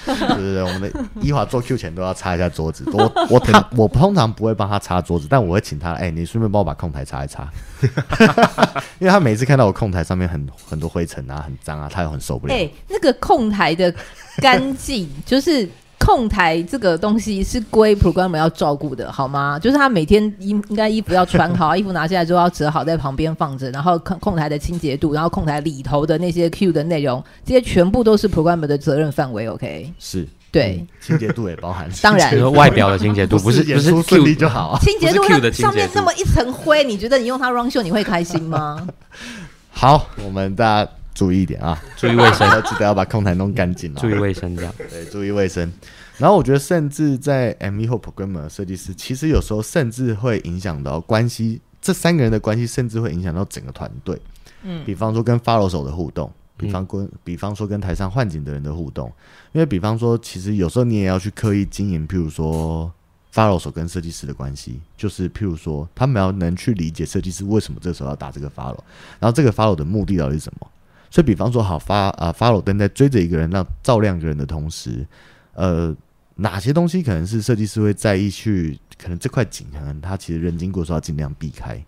[0.07, 2.85] 对对对，我们的伊华做 Q 前都要擦一下桌子。
[2.93, 7.49] 我我 他我通常不会帮他擦桌子，但我会请他，哎、欸，你顺便帮我把控台擦一擦，
[8.99, 12.55] 因为他每次看到我控台上面很很多灰尘啊，很脏啊，他又很受不了。
[12.55, 13.95] 哎、欸，那个控台的
[14.39, 15.69] 干净 就是。
[16.05, 19.59] 控台这个东西是归 programmer 要照顾的，好吗？
[19.59, 29.49] 就是他每天衣应该衣服要穿好， 衣服拿下来之后要折好，在旁边放着，然后控控台的清洁度，然后控台里头的那些 Q 的内容，这些全部都是 programmer 的责任范围。
[29.49, 38.87] OK，是对、嗯，清洁度也包含， 当然外表的清洁度不是不是顺利就好，清洁度上面那么一层灰，你觉得你用它 run show 你会开心吗？
[39.73, 40.91] 好，我们大家。
[41.15, 43.95] 注意一点啊，注意卫生， 要记得要把空台弄干净。
[43.95, 45.73] 注意卫生，这样对，注意卫生。
[46.19, 51.61] 然后我觉得，甚至在 ME 或 programmer 设计师，其实有时候甚至会影响到关系。
[51.81, 54.19] 这三个人的关系，甚至会影响到整个团队。
[54.63, 59.13] 嗯，比方说跟 follow 手的互动，比方跟、嗯、比方说跟台上换景的人的互动。
[59.53, 62.91] 因为比方说，其实有时候你也要去刻意经营，譬如说
[63.35, 68.79] follow 手跟设计师的关系，就是譬如说，他们要能去理解设计师为什么这时候要打这个 follow，
[69.19, 70.67] 然后这个 follow 的目的到底是什么。
[71.15, 75.07] 所以，比方说，好发啊，follow 灯在追着一个人，让照亮一个人的同时，
[75.53, 75.95] 呃，
[76.35, 78.77] 哪些东西可能是设计师会在意去？
[78.99, 81.81] 可能这块景，可能他其实人经过的时候要尽量避开。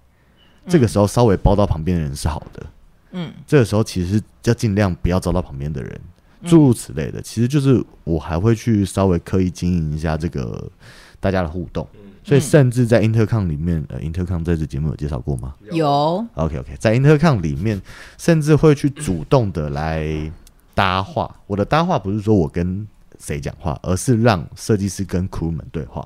[0.69, 2.67] 这个时候稍微包到旁边的人是好的。
[3.11, 6.01] 嗯，这个时候其实要尽量不要招到旁边的人，
[6.45, 7.21] 诸如此类的。
[7.21, 10.71] 其实就是我还会去稍微刻意经营一下这个
[11.19, 11.89] 大家的互动。
[12.27, 15.55] 所以，甚至在 Intercom 里面，呃，Intercom 在这节目有介绍过吗？
[15.71, 16.27] 有。
[16.35, 17.81] OK OK，在 Intercom 里面，
[18.19, 20.33] 甚至会去主动的来
[20.75, 21.33] 搭话。
[21.47, 22.85] 我的搭话不是说我跟
[23.21, 26.05] 谁讲话，而是让设计师跟 crew 们对话，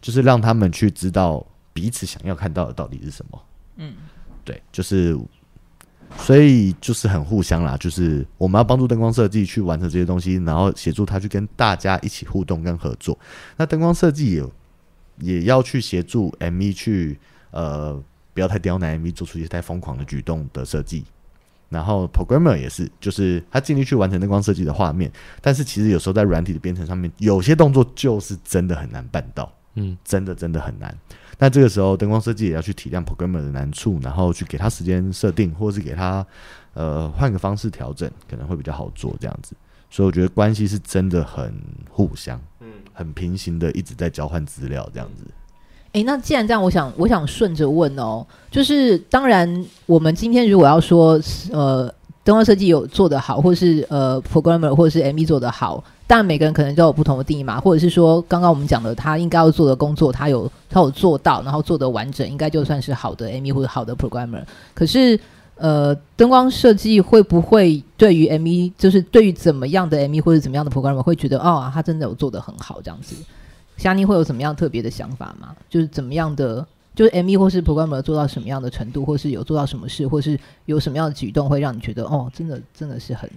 [0.00, 3.38] 就是让他们去知道彼此想要看到的到底是什么。
[3.76, 3.92] 嗯，
[4.46, 5.14] 对，就是，
[6.16, 13.18] 所以就是很互相啦，就是我们要帮助灯光设计去完成这些东西，然后协助他去跟大家一起互动跟合作。
[13.58, 14.50] 那灯光设计也有。
[15.20, 17.18] 也要去协助 MV 去
[17.50, 18.02] 呃
[18.34, 21.04] 不要太刁难 MV 做出一些太疯狂的举动的设计，
[21.68, 30.96] 然后 Programmer 也是，就是他尽力去完成灯光设计的画面，但是其实有时候在软体的编程上面，有些动作就是真的很难办到，嗯，真的真的很难。
[31.40, 36.26] 那这个时候灯光设计也要去体谅 Programmer 的难处，然后去给他时间设定，或者是给他
[36.74, 39.54] 呃换个方式调整，可能会比较好做这样子。
[39.90, 41.54] 所以我觉得关系是真的很
[41.88, 42.40] 互相。
[42.98, 45.22] 很平行的，一直在交换资料这样子。
[45.92, 51.20] 诶，那既然这样，我想，我想顺着问哦，就是当然，我们今天如果要说，
[51.52, 51.86] 呃，
[52.24, 64.42] 灯光设计有做得好，或是呃，programmer 或者是 ME 做得好，当然每个人可能都有不同的定义嘛，或者是说，刚刚我们讲的，他应该要做的工作，他有他有做到，然后做得完整，应该就算是好的 ME 或者好的 programmer。
[64.74, 65.18] 可是。
[65.58, 73.16] 呃，灯光设计会不会对于 ME，就是对于怎么样的 ME 或者怎么样的 programmer 会觉得哦，他真的有做的很好这样子？
[73.76, 75.54] 霞妮会有怎么样特别的想法吗？
[75.68, 83.28] 就是怎么样的就是 ME 或是 programmer 做到什么样的程度，或是有做到什么事，或是有什么样的举动，会让你觉得哦，真的真的是很，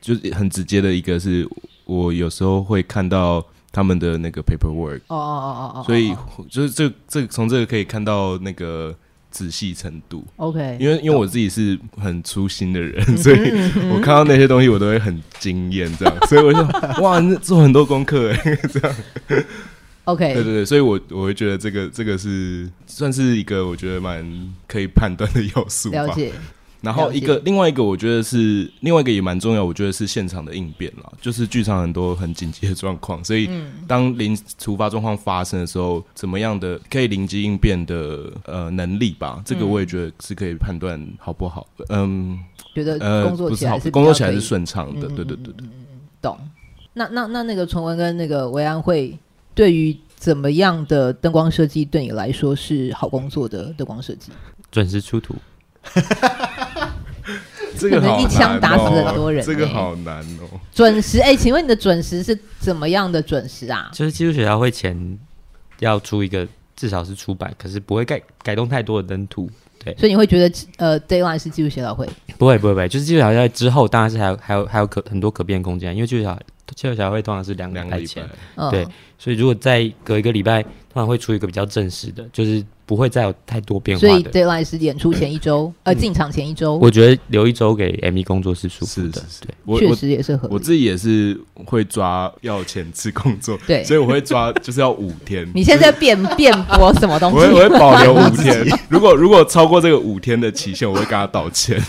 [0.00, 1.48] 就是很直接的一个是，
[1.84, 6.14] 我有时候会看到他们的那个 paperwork，哦哦哦哦哦，所以
[6.48, 8.94] 就是这这从这个可以看到那个。
[9.36, 13.36] 仔细程度，OK，因为因为我自己是很粗心的人， 所以
[13.92, 16.62] 我看到那些东西我都会很惊艳，这样，所以我就
[17.04, 18.96] 哇，做很多功课哎， 这样
[20.04, 24.24] ，OK，对对对，所以我我会觉得这个这个是算是一个我觉得蛮
[24.66, 25.98] 可以判断的要素吧。
[26.06, 26.32] 了解。
[26.86, 33.50] 然后一个另外一个，我觉得是另外一个也蛮重要，我觉得是现场的应变啦，就是剧场很多很紧急的状况，所以
[33.88, 41.66] 当临突发状况发生的时候，怎么样的可以临机应变的呃能力吧，这个我也觉得是可以判断好不好。
[41.88, 42.38] 嗯，
[42.72, 42.96] 觉得
[43.26, 45.66] 工作起来是工作起来是顺畅的，对对对对，
[46.22, 46.38] 懂。
[46.94, 49.18] 那那那那个崇文跟那个维安会
[49.56, 54.30] 对于怎么样的灯光设计对你来说是好工作的灯光设计？
[54.70, 55.34] 准时出图。
[57.76, 60.58] 这个好难哦，一枪打死很多人，欸，这个好难哦。
[60.74, 63.90] 准时，哎，欸，请问你的准时是怎么样的准时啊？
[63.92, 65.18] 就是技术学校会前
[65.78, 69.48] 要出一个，至少是出版，可是不会改改动太多的灯图。
[69.84, 72.08] 对，所以你会觉得呃，deadline 是技术学校会？
[72.38, 76.38] 不会，不会，不会，就是技术学校在之后，当然是还有还有还有可很多可变空间，因为技术学校
[76.74, 78.28] 技术学校会通常是两个礼拜前，
[78.70, 80.64] 对，嗯，所以如果再隔一个礼拜，
[80.96, 82.64] 通常会出一个比较正式的，就是。
[82.88, 86.76] 不会再有太多变化的，所以 deadline 是演出前一周， 呃，进场前一周。
[86.76, 89.20] 我觉得留一周给 ME 工作是舒服的，
[89.66, 90.54] 对，确实也是合理。
[90.54, 95.44] 我自己也是会抓要前次工作，对， 所以我会抓就是要五天。
[95.52, 97.38] 你现在辩辩驳什么东西？
[97.38, 101.82] 我会我会保留 五天，如果如果超过这个五天的期限，我会跟他道歉，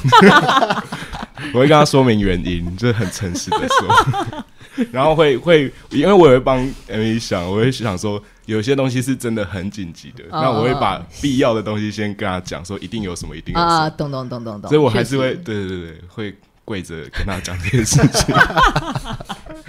[1.54, 4.44] 我会跟他说明原因，就是很诚实的说。
[4.92, 8.20] 然后会会，因为我也会帮 ME 想，我会想说。
[8.48, 13.72] 有些东西是真的很紧急的，那、oh, 我会把必要的东西先跟他讲，说一定有什么，一定有什么。
[13.74, 14.70] 啊，懂懂懂懂懂。
[14.70, 18.34] 所以我还是会，对对对对，会跪着跟他讲这件事情。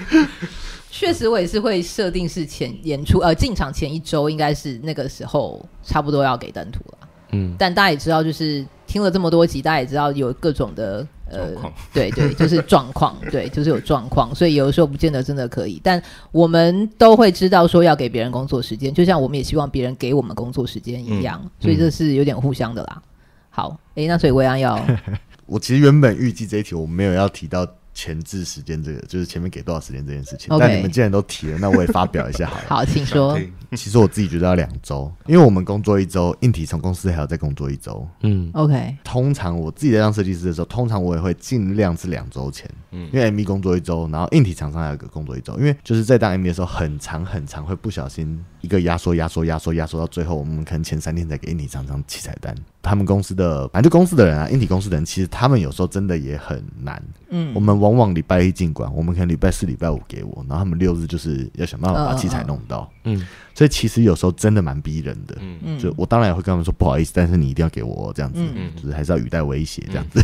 [0.90, 7.08] 确实，我也是会设定是前演出，呃，进场前一周应该是那个时候差不多要给灯图了。
[7.32, 11.06] 嗯，但大家也知道，就是听了这么多集，大家也知道有各种的。
[11.30, 11.50] 呃，
[11.92, 23.02] 对对，就是状况， 对，就是有状况，所以有的时候不见得真的可以，但我们都会知道说要给别人工作时间，就像我们也希望别人给我们工作时间一样，嗯、所以这是有点互相的啦。
[23.50, 24.82] 好，哎，那所以维安要，
[25.44, 27.68] 我其实原本预计这一题我没有要提到。
[27.94, 32.64] 前置时间这个就是前面给多少时间这件事情.但你们既然都提了，那我也发表一下好了。
[32.68, 33.36] 好，请说。
[33.76, 38.06] 其实我自己觉得要两周，因为我们工作一周，硬体从公司还要再工作一周。
[38.22, 38.96] 嗯，OK。
[39.04, 42.68] 通常我自己在当设计师的时候，通常我也会尽量是两周前。
[42.90, 52.54] 嗯，因为 ME 工作一周，然后硬体厂商还有个工作一周，因为就是在当 ME 的时候，很长很长，会不小心一个压缩压缩压缩压缩到最后，我们可能前三天才给硬体厂商器材单。
[52.80, 57.02] 他们公司的反正就公司的人啊，硬体公司的人，其实他们有时候真的也很难。
[57.28, 62.90] 嗯，我们往往礼拜一进馆，我们可能礼拜四、礼拜五给我，然后他们六日就是要想办法把器材弄到。
[63.04, 63.22] 嗯，
[63.58, 65.36] 所以其实有时候真的蛮逼人的。
[65.40, 70.22] 嗯，就我当然也会跟他们说不好意思，但是你一定要给我这样子，嗯，就是还是要语带威胁这样子。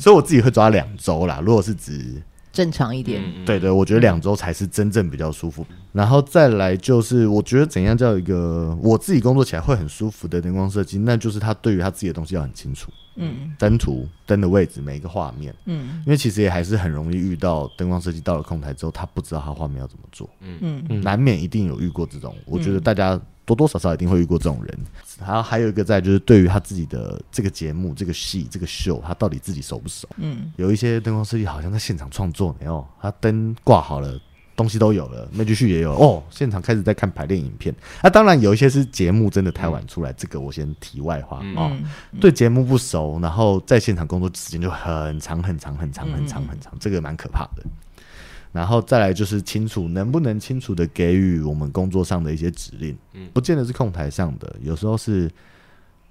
[0.00, 1.40] 所以我自己会抓两周啦。
[1.40, 2.20] 如果是指。
[2.52, 5.66] 正常一点，对对，我觉得两周才是真正比较舒服。
[5.90, 12.92] 然后再来就是，我觉得怎样叫一个我自己工作起来会很舒服的灯光设计，那就是他对于他自己的东西要很清楚。
[13.16, 15.54] 嗯，灯图、灯的位置、每一个画面。
[15.66, 20.28] 嗯，因为其实也还是很容易遇到灯光设计到了控台之后，他不知道他画面要怎么做。
[20.40, 23.20] 嗯嗯，难免一定有遇过这种，我觉得大家。
[23.46, 24.78] 多多少少一定会遇过这种人，
[25.20, 30.08] 然后还有一个在就是对于他自己的这个节目、这个戏、这个秀，他到底自己熟不熟？
[30.16, 34.18] 嗯，有一些灯光设计好像在现场创作没有，他灯挂好了，
[34.56, 37.74] 东西都有了，那句序也有哦，现场开始在看排练影片。
[38.02, 41.70] 那、啊、当然有一些是节目真的太晚出来，嗯、这个我先题外话哦。
[41.72, 47.64] 嗯、对节目不熟，然后在现场工作时间就很长很长很长很长很长，这个蛮可怕的。
[48.52, 55.28] 然后再来就是清楚，能不能清楚的给予我们工作上的一些指令，嗯，不见得是控台上的，有时候是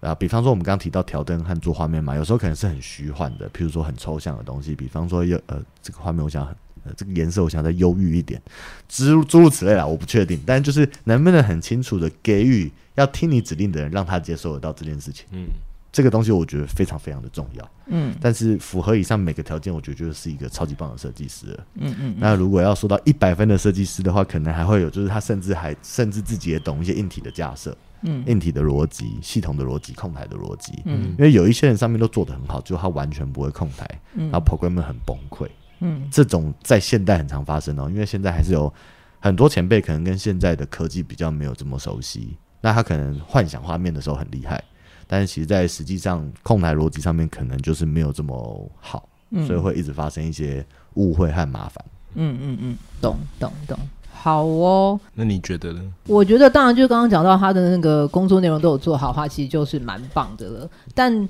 [0.01, 6.45] 啊，比方说我们刚刚提到调灯和做画面嘛，有时候可能是很虚幻的，譬如说很抽象的东西，比方说有呃这个画面我想
[6.86, 8.41] 呃这个颜色我想再忧郁一点，
[8.88, 15.48] 诸诸如此类啦，我不确定，但就是能不能很清楚的给予要听你指令的人，让他接受得到这件事情，嗯。
[15.96, 22.15] 这个东西我觉得非常非常的重要，嗯，但是符合以上每个条件，我觉得就是一个超级棒的设计师了，嗯嗯。
[22.17, 35.48] 那如果要说到一百分的设计师的话，可能还会有，就是他甚至还甚至自己也懂一些硬体的架设，嗯，硬体的逻辑、系统的逻辑、控台的逻辑，嗯，因为有一些人上面都做得很好，就他完全不会控台，嗯，然后 programmer 很崩溃，
[35.84, 38.73] 嗯，这种在现代很常发生哦，因为现在还是有
[39.19, 42.36] 很多前辈可能跟现在的科技比较没有这么熟悉。
[42.62, 44.63] 那他可能幻想画面的时候很厉害，
[45.06, 51.84] 但是其实在实际上控台逻辑上面可能就是没有这么好，嗯、所以会一直发生一些误会和麻烦。
[52.15, 53.77] 嗯嗯嗯，懂懂懂。
[54.13, 55.81] 好哦，那你觉得呢？
[56.08, 60.69] 我觉得当然，就刚刚讲到他的那个工作内容都有做好的话，其实就是蛮棒的了。
[60.96, 61.27] 但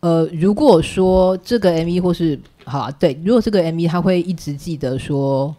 [0.00, 5.54] 呃，如果说这个 MV 或是好、啊、对，如果这个 MV 他会一直记得说，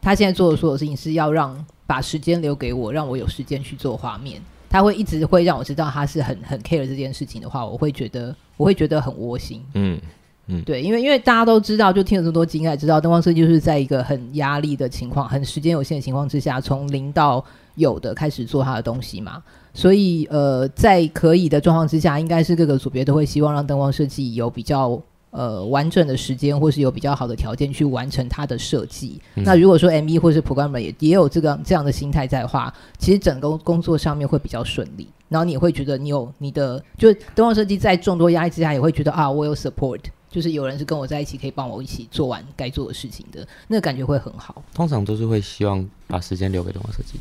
[0.00, 9.62] 他现在做的所有事情是要让把时间留给我，让我有时间去做画面，他会一直会让我知道他是很很 care 这件事情的话，我会觉得我会觉得很窝心。
[9.74, 10.00] 嗯。
[10.48, 17.44] 嗯，对，因为因为大家都知道，就听了这么多经验，知道灯光设计就是在一个很压力的情况、很时间有限的情况之下，从零到
[17.74, 19.42] 有的开始做他的东西嘛。
[19.74, 24.98] 所以，呃，在可以的状况之下，应该是各个组别都会希望让灯光设计有比较
[25.30, 29.20] 呃完整的时间，或是有比较好的条件去完成它的设计。
[29.34, 35.08] 嗯、那如果说 ME 或是 Programmer 也也有这个这样的心态在的话，其实整个工作上面会比较顺利。
[35.28, 40.00] 然后你也会觉得你有你的，就灯光设计在众多压力之下，也会觉得啊，我有 support。
[40.36, 44.62] 就是有人是跟我在一起，可以帮我一起做完该做的事情的，那个感觉会很好。
[44.74, 47.18] 通常都是会希望把时间留给灯光设计，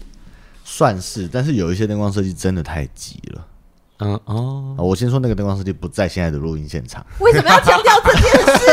[0.65, 1.25] 算是。
[1.25, 3.47] 但是有一些灯光设计真的太急了。
[3.99, 7.05] 嗯哦，我先说那个灯光设计不在现在的录音现场。
[7.21, 8.23] 为什么要强调这件
[8.57, 8.65] 事？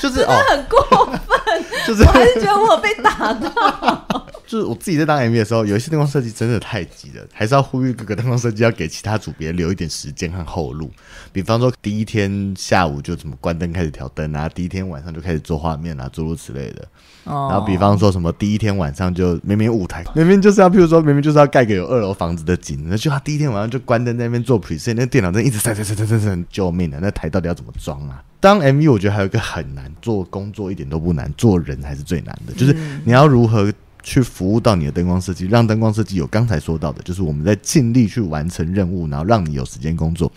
[0.02, 1.64] 就是真的很过分。
[1.86, 4.06] 就是我还是觉得我被打到。
[4.46, 10.90] 就是我自己在当 MV 的时候，有一些灯光设计真的太急了，还是要呼吁各个灯光设计要给其他组别留一点时间和后路。
[11.34, 16.86] 比方说，第一天下午就怎么关灯开始调灯啊，第一天晚上就开始做画面啊，诸如此类的。
[17.24, 17.48] 哦。
[17.50, 27.00] 然后，比方说什么第一天晚上就明明舞台明明就是要，譬如说明明就是要盖个有二楼房子的景，那就他第一天晚上就关灯在那边做 preset，那电脑在一直闪闪闪闪闪闪，救命啊！
[27.02, 28.22] 那台到底要怎么装啊？
[28.38, 33.72] 当 MV 我觉得还有一个很难做工作，一点都不难，做人还是最难的，就是你要如何。
[34.06, 40.30] 去服务到你的灯光设计，让灯光设计有刚才说到的，就是我们在尽力去完成任务，然后让你有时间工作，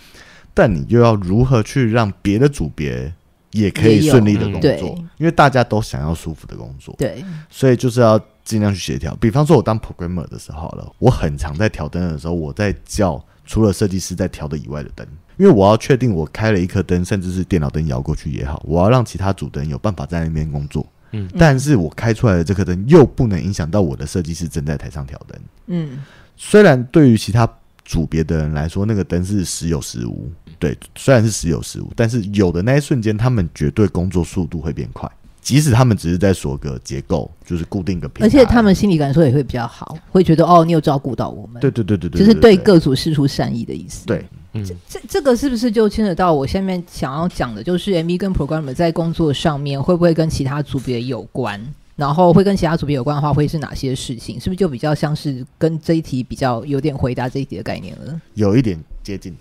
[0.58, 3.14] 但你又要如何去让别的组别
[3.52, 4.96] 也可以顺利的工作？
[4.98, 9.16] 嗯、因为大家都想要舒服的工作，对，所以就是要尽量去协调。
[9.18, 20.84] 比方说，我当 programmer 的时候了，我很常在调灯的时候，我在叫除了设计师在调的以外的灯，因为我要确定我开了一颗灯，甚至是电脑灯摇过去也好，我要让其他组灯有办法在那边工作。
[21.12, 25.40] 嗯，但是我开出来的这颗灯又不能影响到我的设计师正在台上调灯。
[25.68, 26.04] 嗯，
[26.36, 27.48] 虽然对于其他
[27.86, 30.30] 组别的人来说，那个灯是时有时无。
[30.60, 35.10] 对，虽然是时有时无，但是有的那一瞬间，他们绝对工作速度会变快。
[35.42, 41.62] 即使他们只是在锁个结构，就是固定个平台，而且他们心理感受也会比较好，会觉得哦，你有照顾到我们。
[41.62, 44.06] 对对对对对，就是对各组施出善意的意思。
[44.06, 44.26] 对。
[44.54, 51.62] 这这这个是不是就牵扯到我下面想要讲的，就是 MV 跟 Programmer 在工作上面会不会跟其他组别有关？
[51.96, 54.40] 然后会跟其他组别有关的话，会是哪些事情？
[54.40, 58.20] 是不是就比较像是跟这一题比较有点回答这一题的概念了？
[58.34, 59.36] 有一点接近，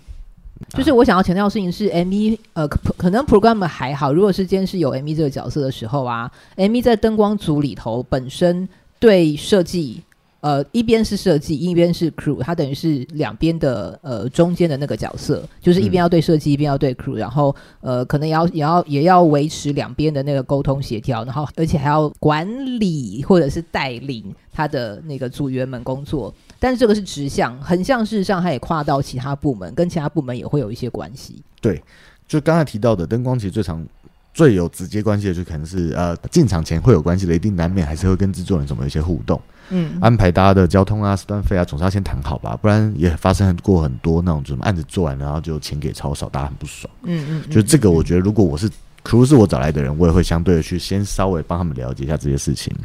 [0.69, 8.67] 就是我想要强调的事情是 MV 呃，可能 Programmer 还好，如果是今天是有 MV 这个角色的时候啊，MV 在灯光组里头本身
[8.99, 10.01] 对设计。
[10.39, 22.47] 呃，一边是设计，一边是 crew，它等于是两边的呃中间的那个角色，就是一边要对设计，嗯、一边要对 crew，然后呃可能也要也要也要维持两边的那个沟通协调，然后而且还要管
[22.79, 26.33] 理或者是带领他的那个组员们工作。
[26.59, 31.41] 但是这个是直向，横向事实上它也跨到其他部门，跟其他部门也会有一些关系。
[31.61, 31.81] 对，
[32.27, 33.85] 就刚才提到的灯光，其实最常。
[34.33, 39.41] 最有直接关系的就可能是呃进场前会有关系的，一定难免还是会跟制作人怎么有一些互动，
[39.71, 48.69] 嗯，安排大家的交通啊、时段费啊，总是要先谈好吧，不然也发生过很多那种什么案子做完然后就钱给超少，大家很不爽，嗯嗯，嗯，就这个我觉得如果我是。
[49.03, 52.75] 可是我找来的人，我也会相对的去先稍微帮他们了解一下这些事情。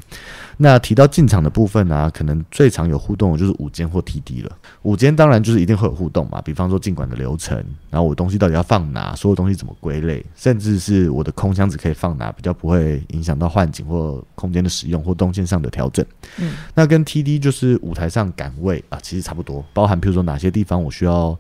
[0.63, 4.57] 那提到进场的部分呢、可能最常有互动的就是舞间或 TD 了。
[4.83, 7.57] 舞间当然就是一定会有互动嘛，比方说进馆的流程，
[7.91, 16.07] 然后我东西到底要放哪，所有东西怎么归类，甚至是我的空箱子可以放哪，比较不会影响到换景或空间的使用或动线上的调整。
[16.39, 21.37] 嗯，那跟 TD 就是舞台上岗位啊，其实差不多，包含譬如说哪些地方我需要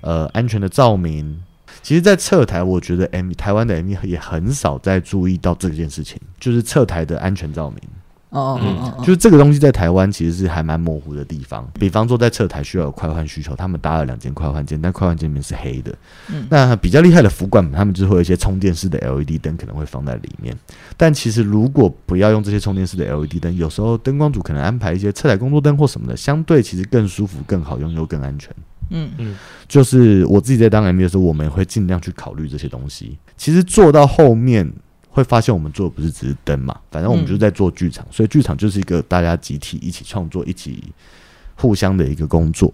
[0.00, 1.40] 呃安全的照明。
[1.82, 7.78] 其实，在侧台，我觉得 M 台湾的 M 也很少在注意到这件事情，就是侧台的安全照明。
[8.34, 11.64] 哦，嗯，就是这个东西在台湾其实是还蛮模糊的地方。
[11.74, 15.94] 比方说，在侧台需要有快换需求，他们搭了两间快换间，但快换间里面是黑的。
[16.28, 20.52] 嗯，那比较厉害的服管，他们就会有一些充电式的 LED 灯，可能会放在里面。
[20.96, 28.50] 但其实，如果不要用这些充电式的 LED 灯，有时候灯光组可能安排一些侧台工作灯或什么的，相对其实更舒服、更好用又更安全。
[28.90, 29.34] 嗯嗯，
[29.66, 33.16] 就是我自己在当 MV 的时候，我们会尽量去考虑这些东西。
[33.36, 34.70] 其实做到后面
[35.14, 40.82] 会发现，我们做的不是只是灯嘛，反正我们就是在做剧场，所以剧场就是一个大家集体一起创作、一起
[41.54, 42.72] 互相的一个工作。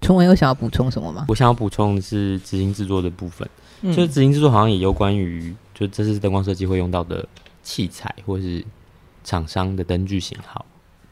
[0.00, 1.26] 崇文有想要补充什么吗？
[1.28, 3.46] 我想要补充的是执行制作的部分，
[3.82, 7.28] 嗯、就是执行制作好像也有关于，就这次灯光设计会用到的
[7.62, 8.64] 器材或是
[9.22, 10.64] 厂商的灯具型号，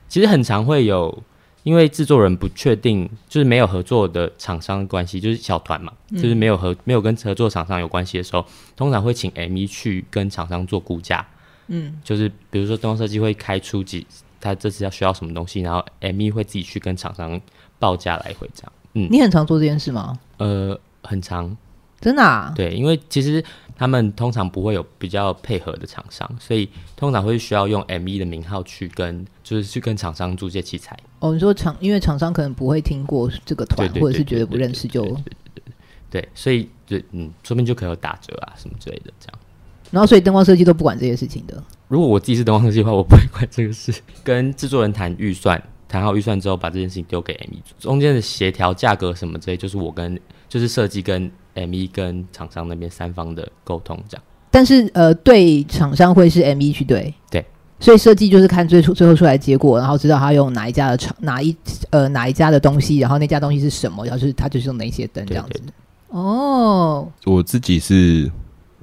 [0.08, 1.22] 其实很常会有，
[1.62, 8.44] 因为制作人不确定，就是没有合作的厂商关系，就是小团嘛，嗯、就是没有合没有跟合作厂商有关系的时候，
[8.76, 11.26] 通常会请 ME 去跟厂商做估价，
[11.68, 14.06] 嗯，就是比如说灯光设计会开出几，
[14.40, 17.40] 他这次要需要什么东西，然后 ME 会自己去跟厂商
[17.78, 18.72] 报价来回这样。
[18.94, 20.18] 嗯，你很常做这件事吗？
[20.38, 21.56] 呃，很常，
[22.02, 22.52] 真的啊。
[22.54, 23.42] 对，因为其实
[23.74, 30.94] 他们通常不会有比较配合的厂商，所以通常会需要用 ME 的名号去跟，就是去跟厂商租借器材。
[31.20, 35.16] 哦，你说厂，因为厂商可能不会听过这个团，或者是觉得不认识就，
[36.10, 39.38] 对，所以就，嗯，说不定就可以有打折啊什么之类的这样。
[39.90, 41.62] 然后，所以灯光设计都不管这些事情的。
[41.88, 43.94] 如果我自己是灯光设计的话，我不会管这个事，
[44.24, 45.62] 跟制作人谈预算。
[45.86, 54.24] 谈好预算之后，把这件事情丢给 ME，中间的协调价格什么之类，就是我跟就是设计跟 ME 跟厂商那边三方的沟通这样。
[54.50, 57.44] 但是呃，对厂商会是 ME 去对，对，
[57.80, 61.56] 所以设计就是看最初最后出来结果，然后知道他用哪一家的厂哪一
[61.90, 65.50] 呃哪一家的东西，然后那家东西是什么，然后就是他就是用哪些灯这样子。
[65.52, 65.72] 对对对
[66.08, 68.30] 哦，我自己是。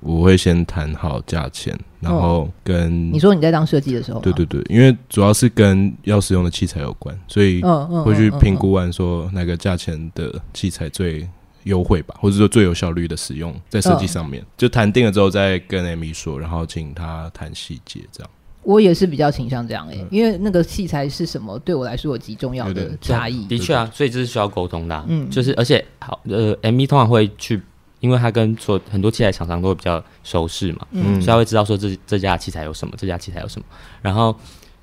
[0.01, 11.27] 我会先谈好价钱，然后跟、哦、你说你在当设计的时候，对对对，因为主要是跟要使用的器材有关，所以会去评估完说哪个价钱的器材最
[11.63, 18.29] 优惠吧，或者说最有效率的使用在设计上面，哦、就谈定了之后再跟 ME 说，然后请他谈细节这样。
[18.63, 23.45] 我也是比较倾向这样诶、欸，嗯、因为那个器材是什么对我来说有极重要的差异。
[23.47, 27.61] 的确啊，所以这是需要沟通的、啊，嗯，就是而且好呃，ME 通常会去。
[28.01, 33.67] 因为他跟所很多器材厂商都会比较熟识嘛，嗯，所以他会知道说这这家器材有什么，这家器材有什么。
[34.01, 34.33] 然后，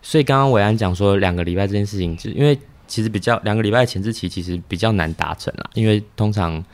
[0.03, 6.65] 所以刚刚伟安讲说两个礼拜这件事情，就因为其实比较两个礼拜前置期其实比较难达成啦，因为通常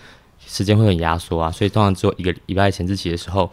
[0.46, 3.50] 时间会很压缩啊，所以通常做一个礼拜前置期的时候，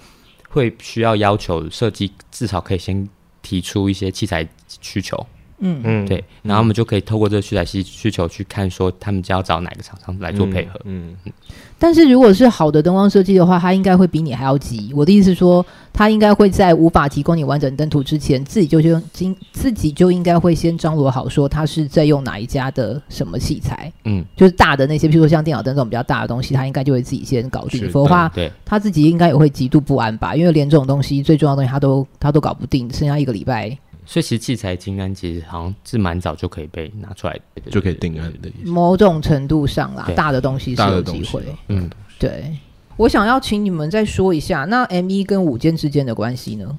[0.50, 3.08] 会需要要求设计至少可以先
[3.42, 4.48] 提出一些器材
[4.82, 5.26] 需求。
[5.60, 10.80] 嗯嗯，对，然后我们就可以透过这个需求需需求去看，说他们将要找哪个厂商来做配合。
[10.86, 11.34] 嗯嗯。
[11.82, 14.92] 但是如果是好的灯光设计的话，他应该会比你还要急。
[14.94, 23.92] 我的意思是说，他应该会在无法提供你完整灯图之前，自己就就经自己就应该会先张罗好，说他是在用哪一家的什么器材。
[24.04, 27.90] 嗯，就是大的那些，譬如说像电脑灯这种比较大的东西，他应该就会自己先搞定。
[27.90, 30.36] 否则的话，对，他自己应该也会极度不安吧？
[30.36, 33.78] 因为连这种东西最重要的东西，他都他都搞不定，剩下一个礼拜。
[34.12, 37.40] 所以其实器材清单其实好像是蛮早就可以被拿出来，
[37.70, 38.72] 就可以定案的意思。
[38.72, 41.44] 某种程度上啦，大的东西是有机会。
[41.68, 41.88] 嗯，
[42.18, 42.58] 对。
[42.98, 46.76] 我想要请你们再说一下，那 M 一跟五间之间的关系呢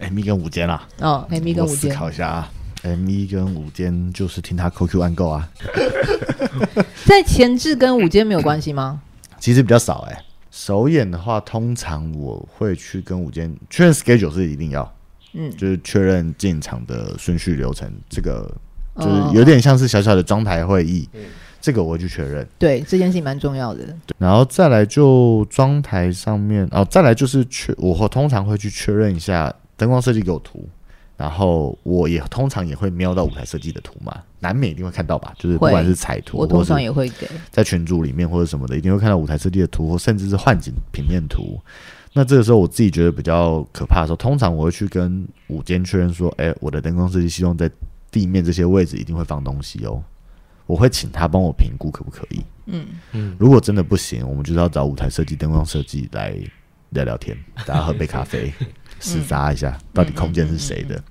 [0.00, 0.88] ？M 一跟五间啊？
[0.98, 1.76] 哦，M 一跟五间。
[1.76, 2.50] 思考一下啊
[2.82, 5.48] M 一跟五间就是听他 QQ 暗购啊。
[7.06, 9.00] 在前置跟五间没有关系吗？
[9.38, 10.24] 其实比较少哎、欸。
[10.50, 14.92] 首演的话，通常我会去跟五间确认 schedule 是一定要。
[15.34, 18.50] 嗯，就是确认进场的顺序流程，这个
[18.96, 21.20] 就是有点像是小小的装台会议，嗯、
[21.60, 22.46] 这个我会去确认。
[22.58, 23.80] 对，这件事情蛮重要的。
[24.18, 30.68] 然后再来就装台上面哦，再来就是确，我通常会去确认一下灯光设计给我图，
[31.16, 35.34] 然后我也通常也会瞄到舞台设计的图嘛，难免一定会看到吧？
[35.36, 41.60] 就是不管是彩图，我通常也会给在群组里面或者什么的，一定会看到舞台设计的图，或甚至是换景平面图。
[42.16, 47.68] 那这个时候，我自己觉得比较可怕的时候，通常我会去跟五间确认说：“哎、欸，我的灯光设计希望在
[48.10, 50.00] 地面这些位置一定会放东西哦。”
[50.66, 52.40] 我会请他帮我评估可不可以。
[52.66, 56.34] 嗯嗯，如果真的不行，我们就是要找舞台设计、灯光设计来
[56.90, 57.36] 聊聊天，
[57.66, 58.50] 大家喝杯咖啡，
[59.00, 61.02] 实扎一下到底空间是谁的。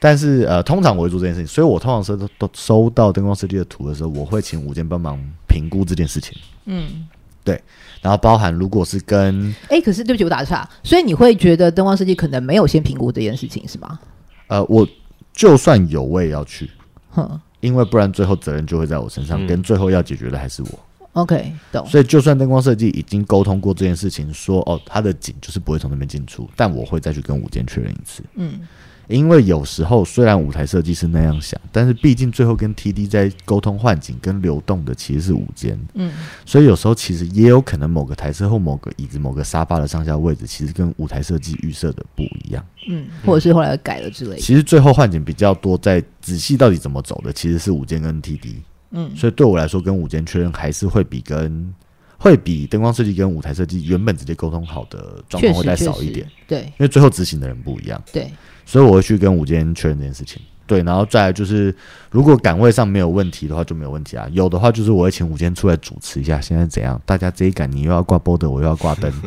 [0.00, 5.18] 但是呃，通常我会做这件事情，所以我通常收都都收到灯光设计的图的时候，我会请五间帮忙
[5.48, 6.36] 评估这件事情。
[6.66, 7.08] 嗯。
[7.44, 7.62] 对，
[8.00, 14.00] 然后包含如果是跟哎，可是对不起，我打岔，所以你会觉得灯光设计可能没有先评估这件事情是吗？
[14.46, 14.88] 呃，我
[15.32, 16.70] 就算有，我也要去，
[17.10, 20.68] 哼，因为不然最后责任就会在我身上，嗯、跟最后要解决的还是我。
[21.12, 21.86] OK，懂。
[21.86, 28.22] 所以就算灯光设计已经沟通过这件事情，说哦，他的景就是不会从那边进出，但我会再去跟五间确认一次。
[28.34, 28.60] 嗯。
[29.08, 36.12] 因为有时候虽然舞台设计是那样想，但是毕竟最后跟 TD 在沟通换景跟流动的其实是舞间，嗯，
[36.46, 44.38] 所以有时候其实也有可能某个台车或某个椅子、某个沙发的上下位置，其实跟舞台设计预设的不一样，嗯，或者是后来改了之类的。
[44.38, 48.54] 其实最后换景比较多，在仔细到底怎么走的，其实是舞间跟 TD，
[48.92, 51.74] 嗯，所以对我来说，跟舞间确认还是会比跟
[52.16, 58.32] 会比灯光设计跟舞台设计原本直接沟通好的状况会再少一点，对，因为最后执行的人不一样，对。
[58.64, 60.40] 所以我会去跟五间确认这件事情。
[60.66, 61.74] 对，然后再来就是，
[62.10, 64.26] 如果岗位上没有问题的话，就没有问题啊。
[64.32, 67.00] 有的话就是我会请舞监出来主持一下，现在怎样？
[67.04, 69.12] 大家这一岗你又要挂 board，我又要挂灯。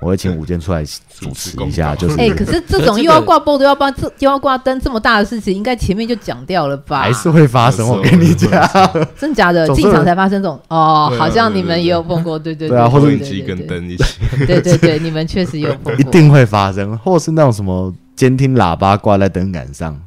[0.00, 0.84] 我会请舞监出来
[1.16, 2.16] 主持一下，就是。
[2.18, 7.02] 哎、欸，可是这种又要挂 board 又要挂这又要挂灯这么大的事情，应该前面就讲掉了吧？
[7.02, 8.50] 还是会发生，我跟你讲，
[9.16, 14.04] 真假的，进场才发生这种哦，好像你们也有碰过，对对对，对啊，或者机跟灯一起，
[14.44, 20.00] 对对对，你们确实有碰过， 一定会发生，或是那种什么监听喇叭挂在灯杆上。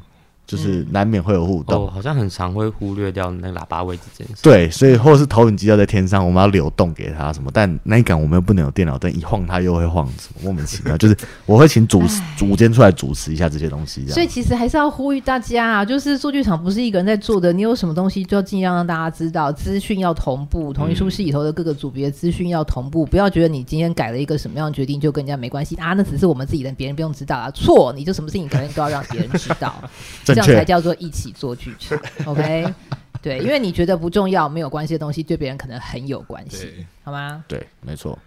[0.46, 4.44] 就是难免会有互动，哦，好像很常会忽略掉那个喇叭位置这件事。
[4.44, 10.96] 对，所以或者是投影机要在天上，我们要流动给他什么，但那一杆我们又不能有电脑灯，一晃它又会晃，什么莫名其妙。
[11.00, 12.02] 就是我会请主
[12.38, 14.06] 主监出来主持一下这些东西。
[14.08, 27.50] 所以其实还是要呼吁大家啊，就是做剧场不是一个人在做的，你有什么东西就要尽量让大家知道，资讯要同步，同一出戏里头的各个组别资讯要同步，不要觉得你今天改了一个什么样的决定就跟人家没关系啊，那只是我们自己的，别人不用知道啊。
[27.52, 29.74] 错，你就什么事情可能都要让别人知道，
[30.36, 31.10] 这样才叫做一。
[31.16, 32.74] 起做剧场， OK，
[33.22, 37.42] 对，因为你觉得不重要、没有关系的东西，对别人可能很有关系，好吗？
[37.48, 38.20] 对，没错。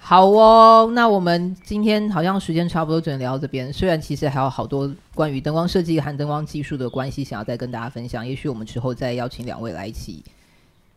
[0.00, 3.72] 好哦，那我们今天好像时间差不多，只能聊到这边。
[3.72, 8.26] 虽然其实还有好多关于灯光设计和灯光技术的关系，想要再跟大家分享。
[8.26, 10.24] 也许我们之后再邀请两位来一起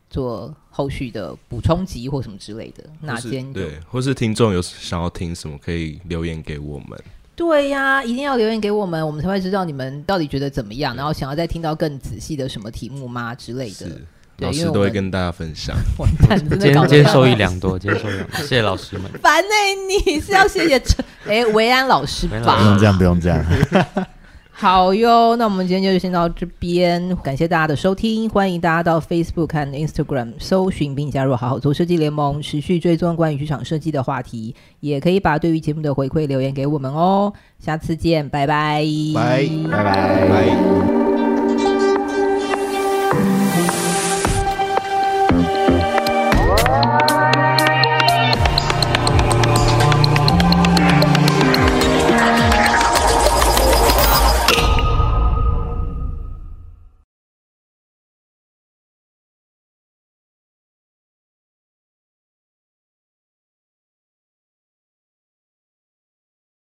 [0.10, 2.84] 做后续的补充集或什么之类的。
[3.02, 7.00] 哪天对，或是听众有想要听什么，可以留言给我们。
[7.40, 13.88] 对呀、啊，一定要留言给我们，我们才会知道你们到底觉得怎么样，然后想要再听到更仔细的什么题目吗之类的。
[14.40, 15.74] 老师都会跟大家分享。
[15.98, 19.10] 完蛋，今天今天受益良多，今天受益良多，谢谢老师们。
[19.22, 22.58] 烦呢，你是要谢谢陈哎维安老师吧？
[22.60, 23.46] 不用这样，不用这样。
[24.60, 37.32] 好哟，那我们今天就先到这边，感谢大家的收听，欢迎大家到 Facebook 和 Instagram 搜寻并加入“好好做设计联盟”，持续追踪关于剧场设计的话题，也可以把对于节目的回馈留言给我们哦。
[37.58, 38.84] 下次见，拜拜，
[39.16, 40.99] 拜拜拜。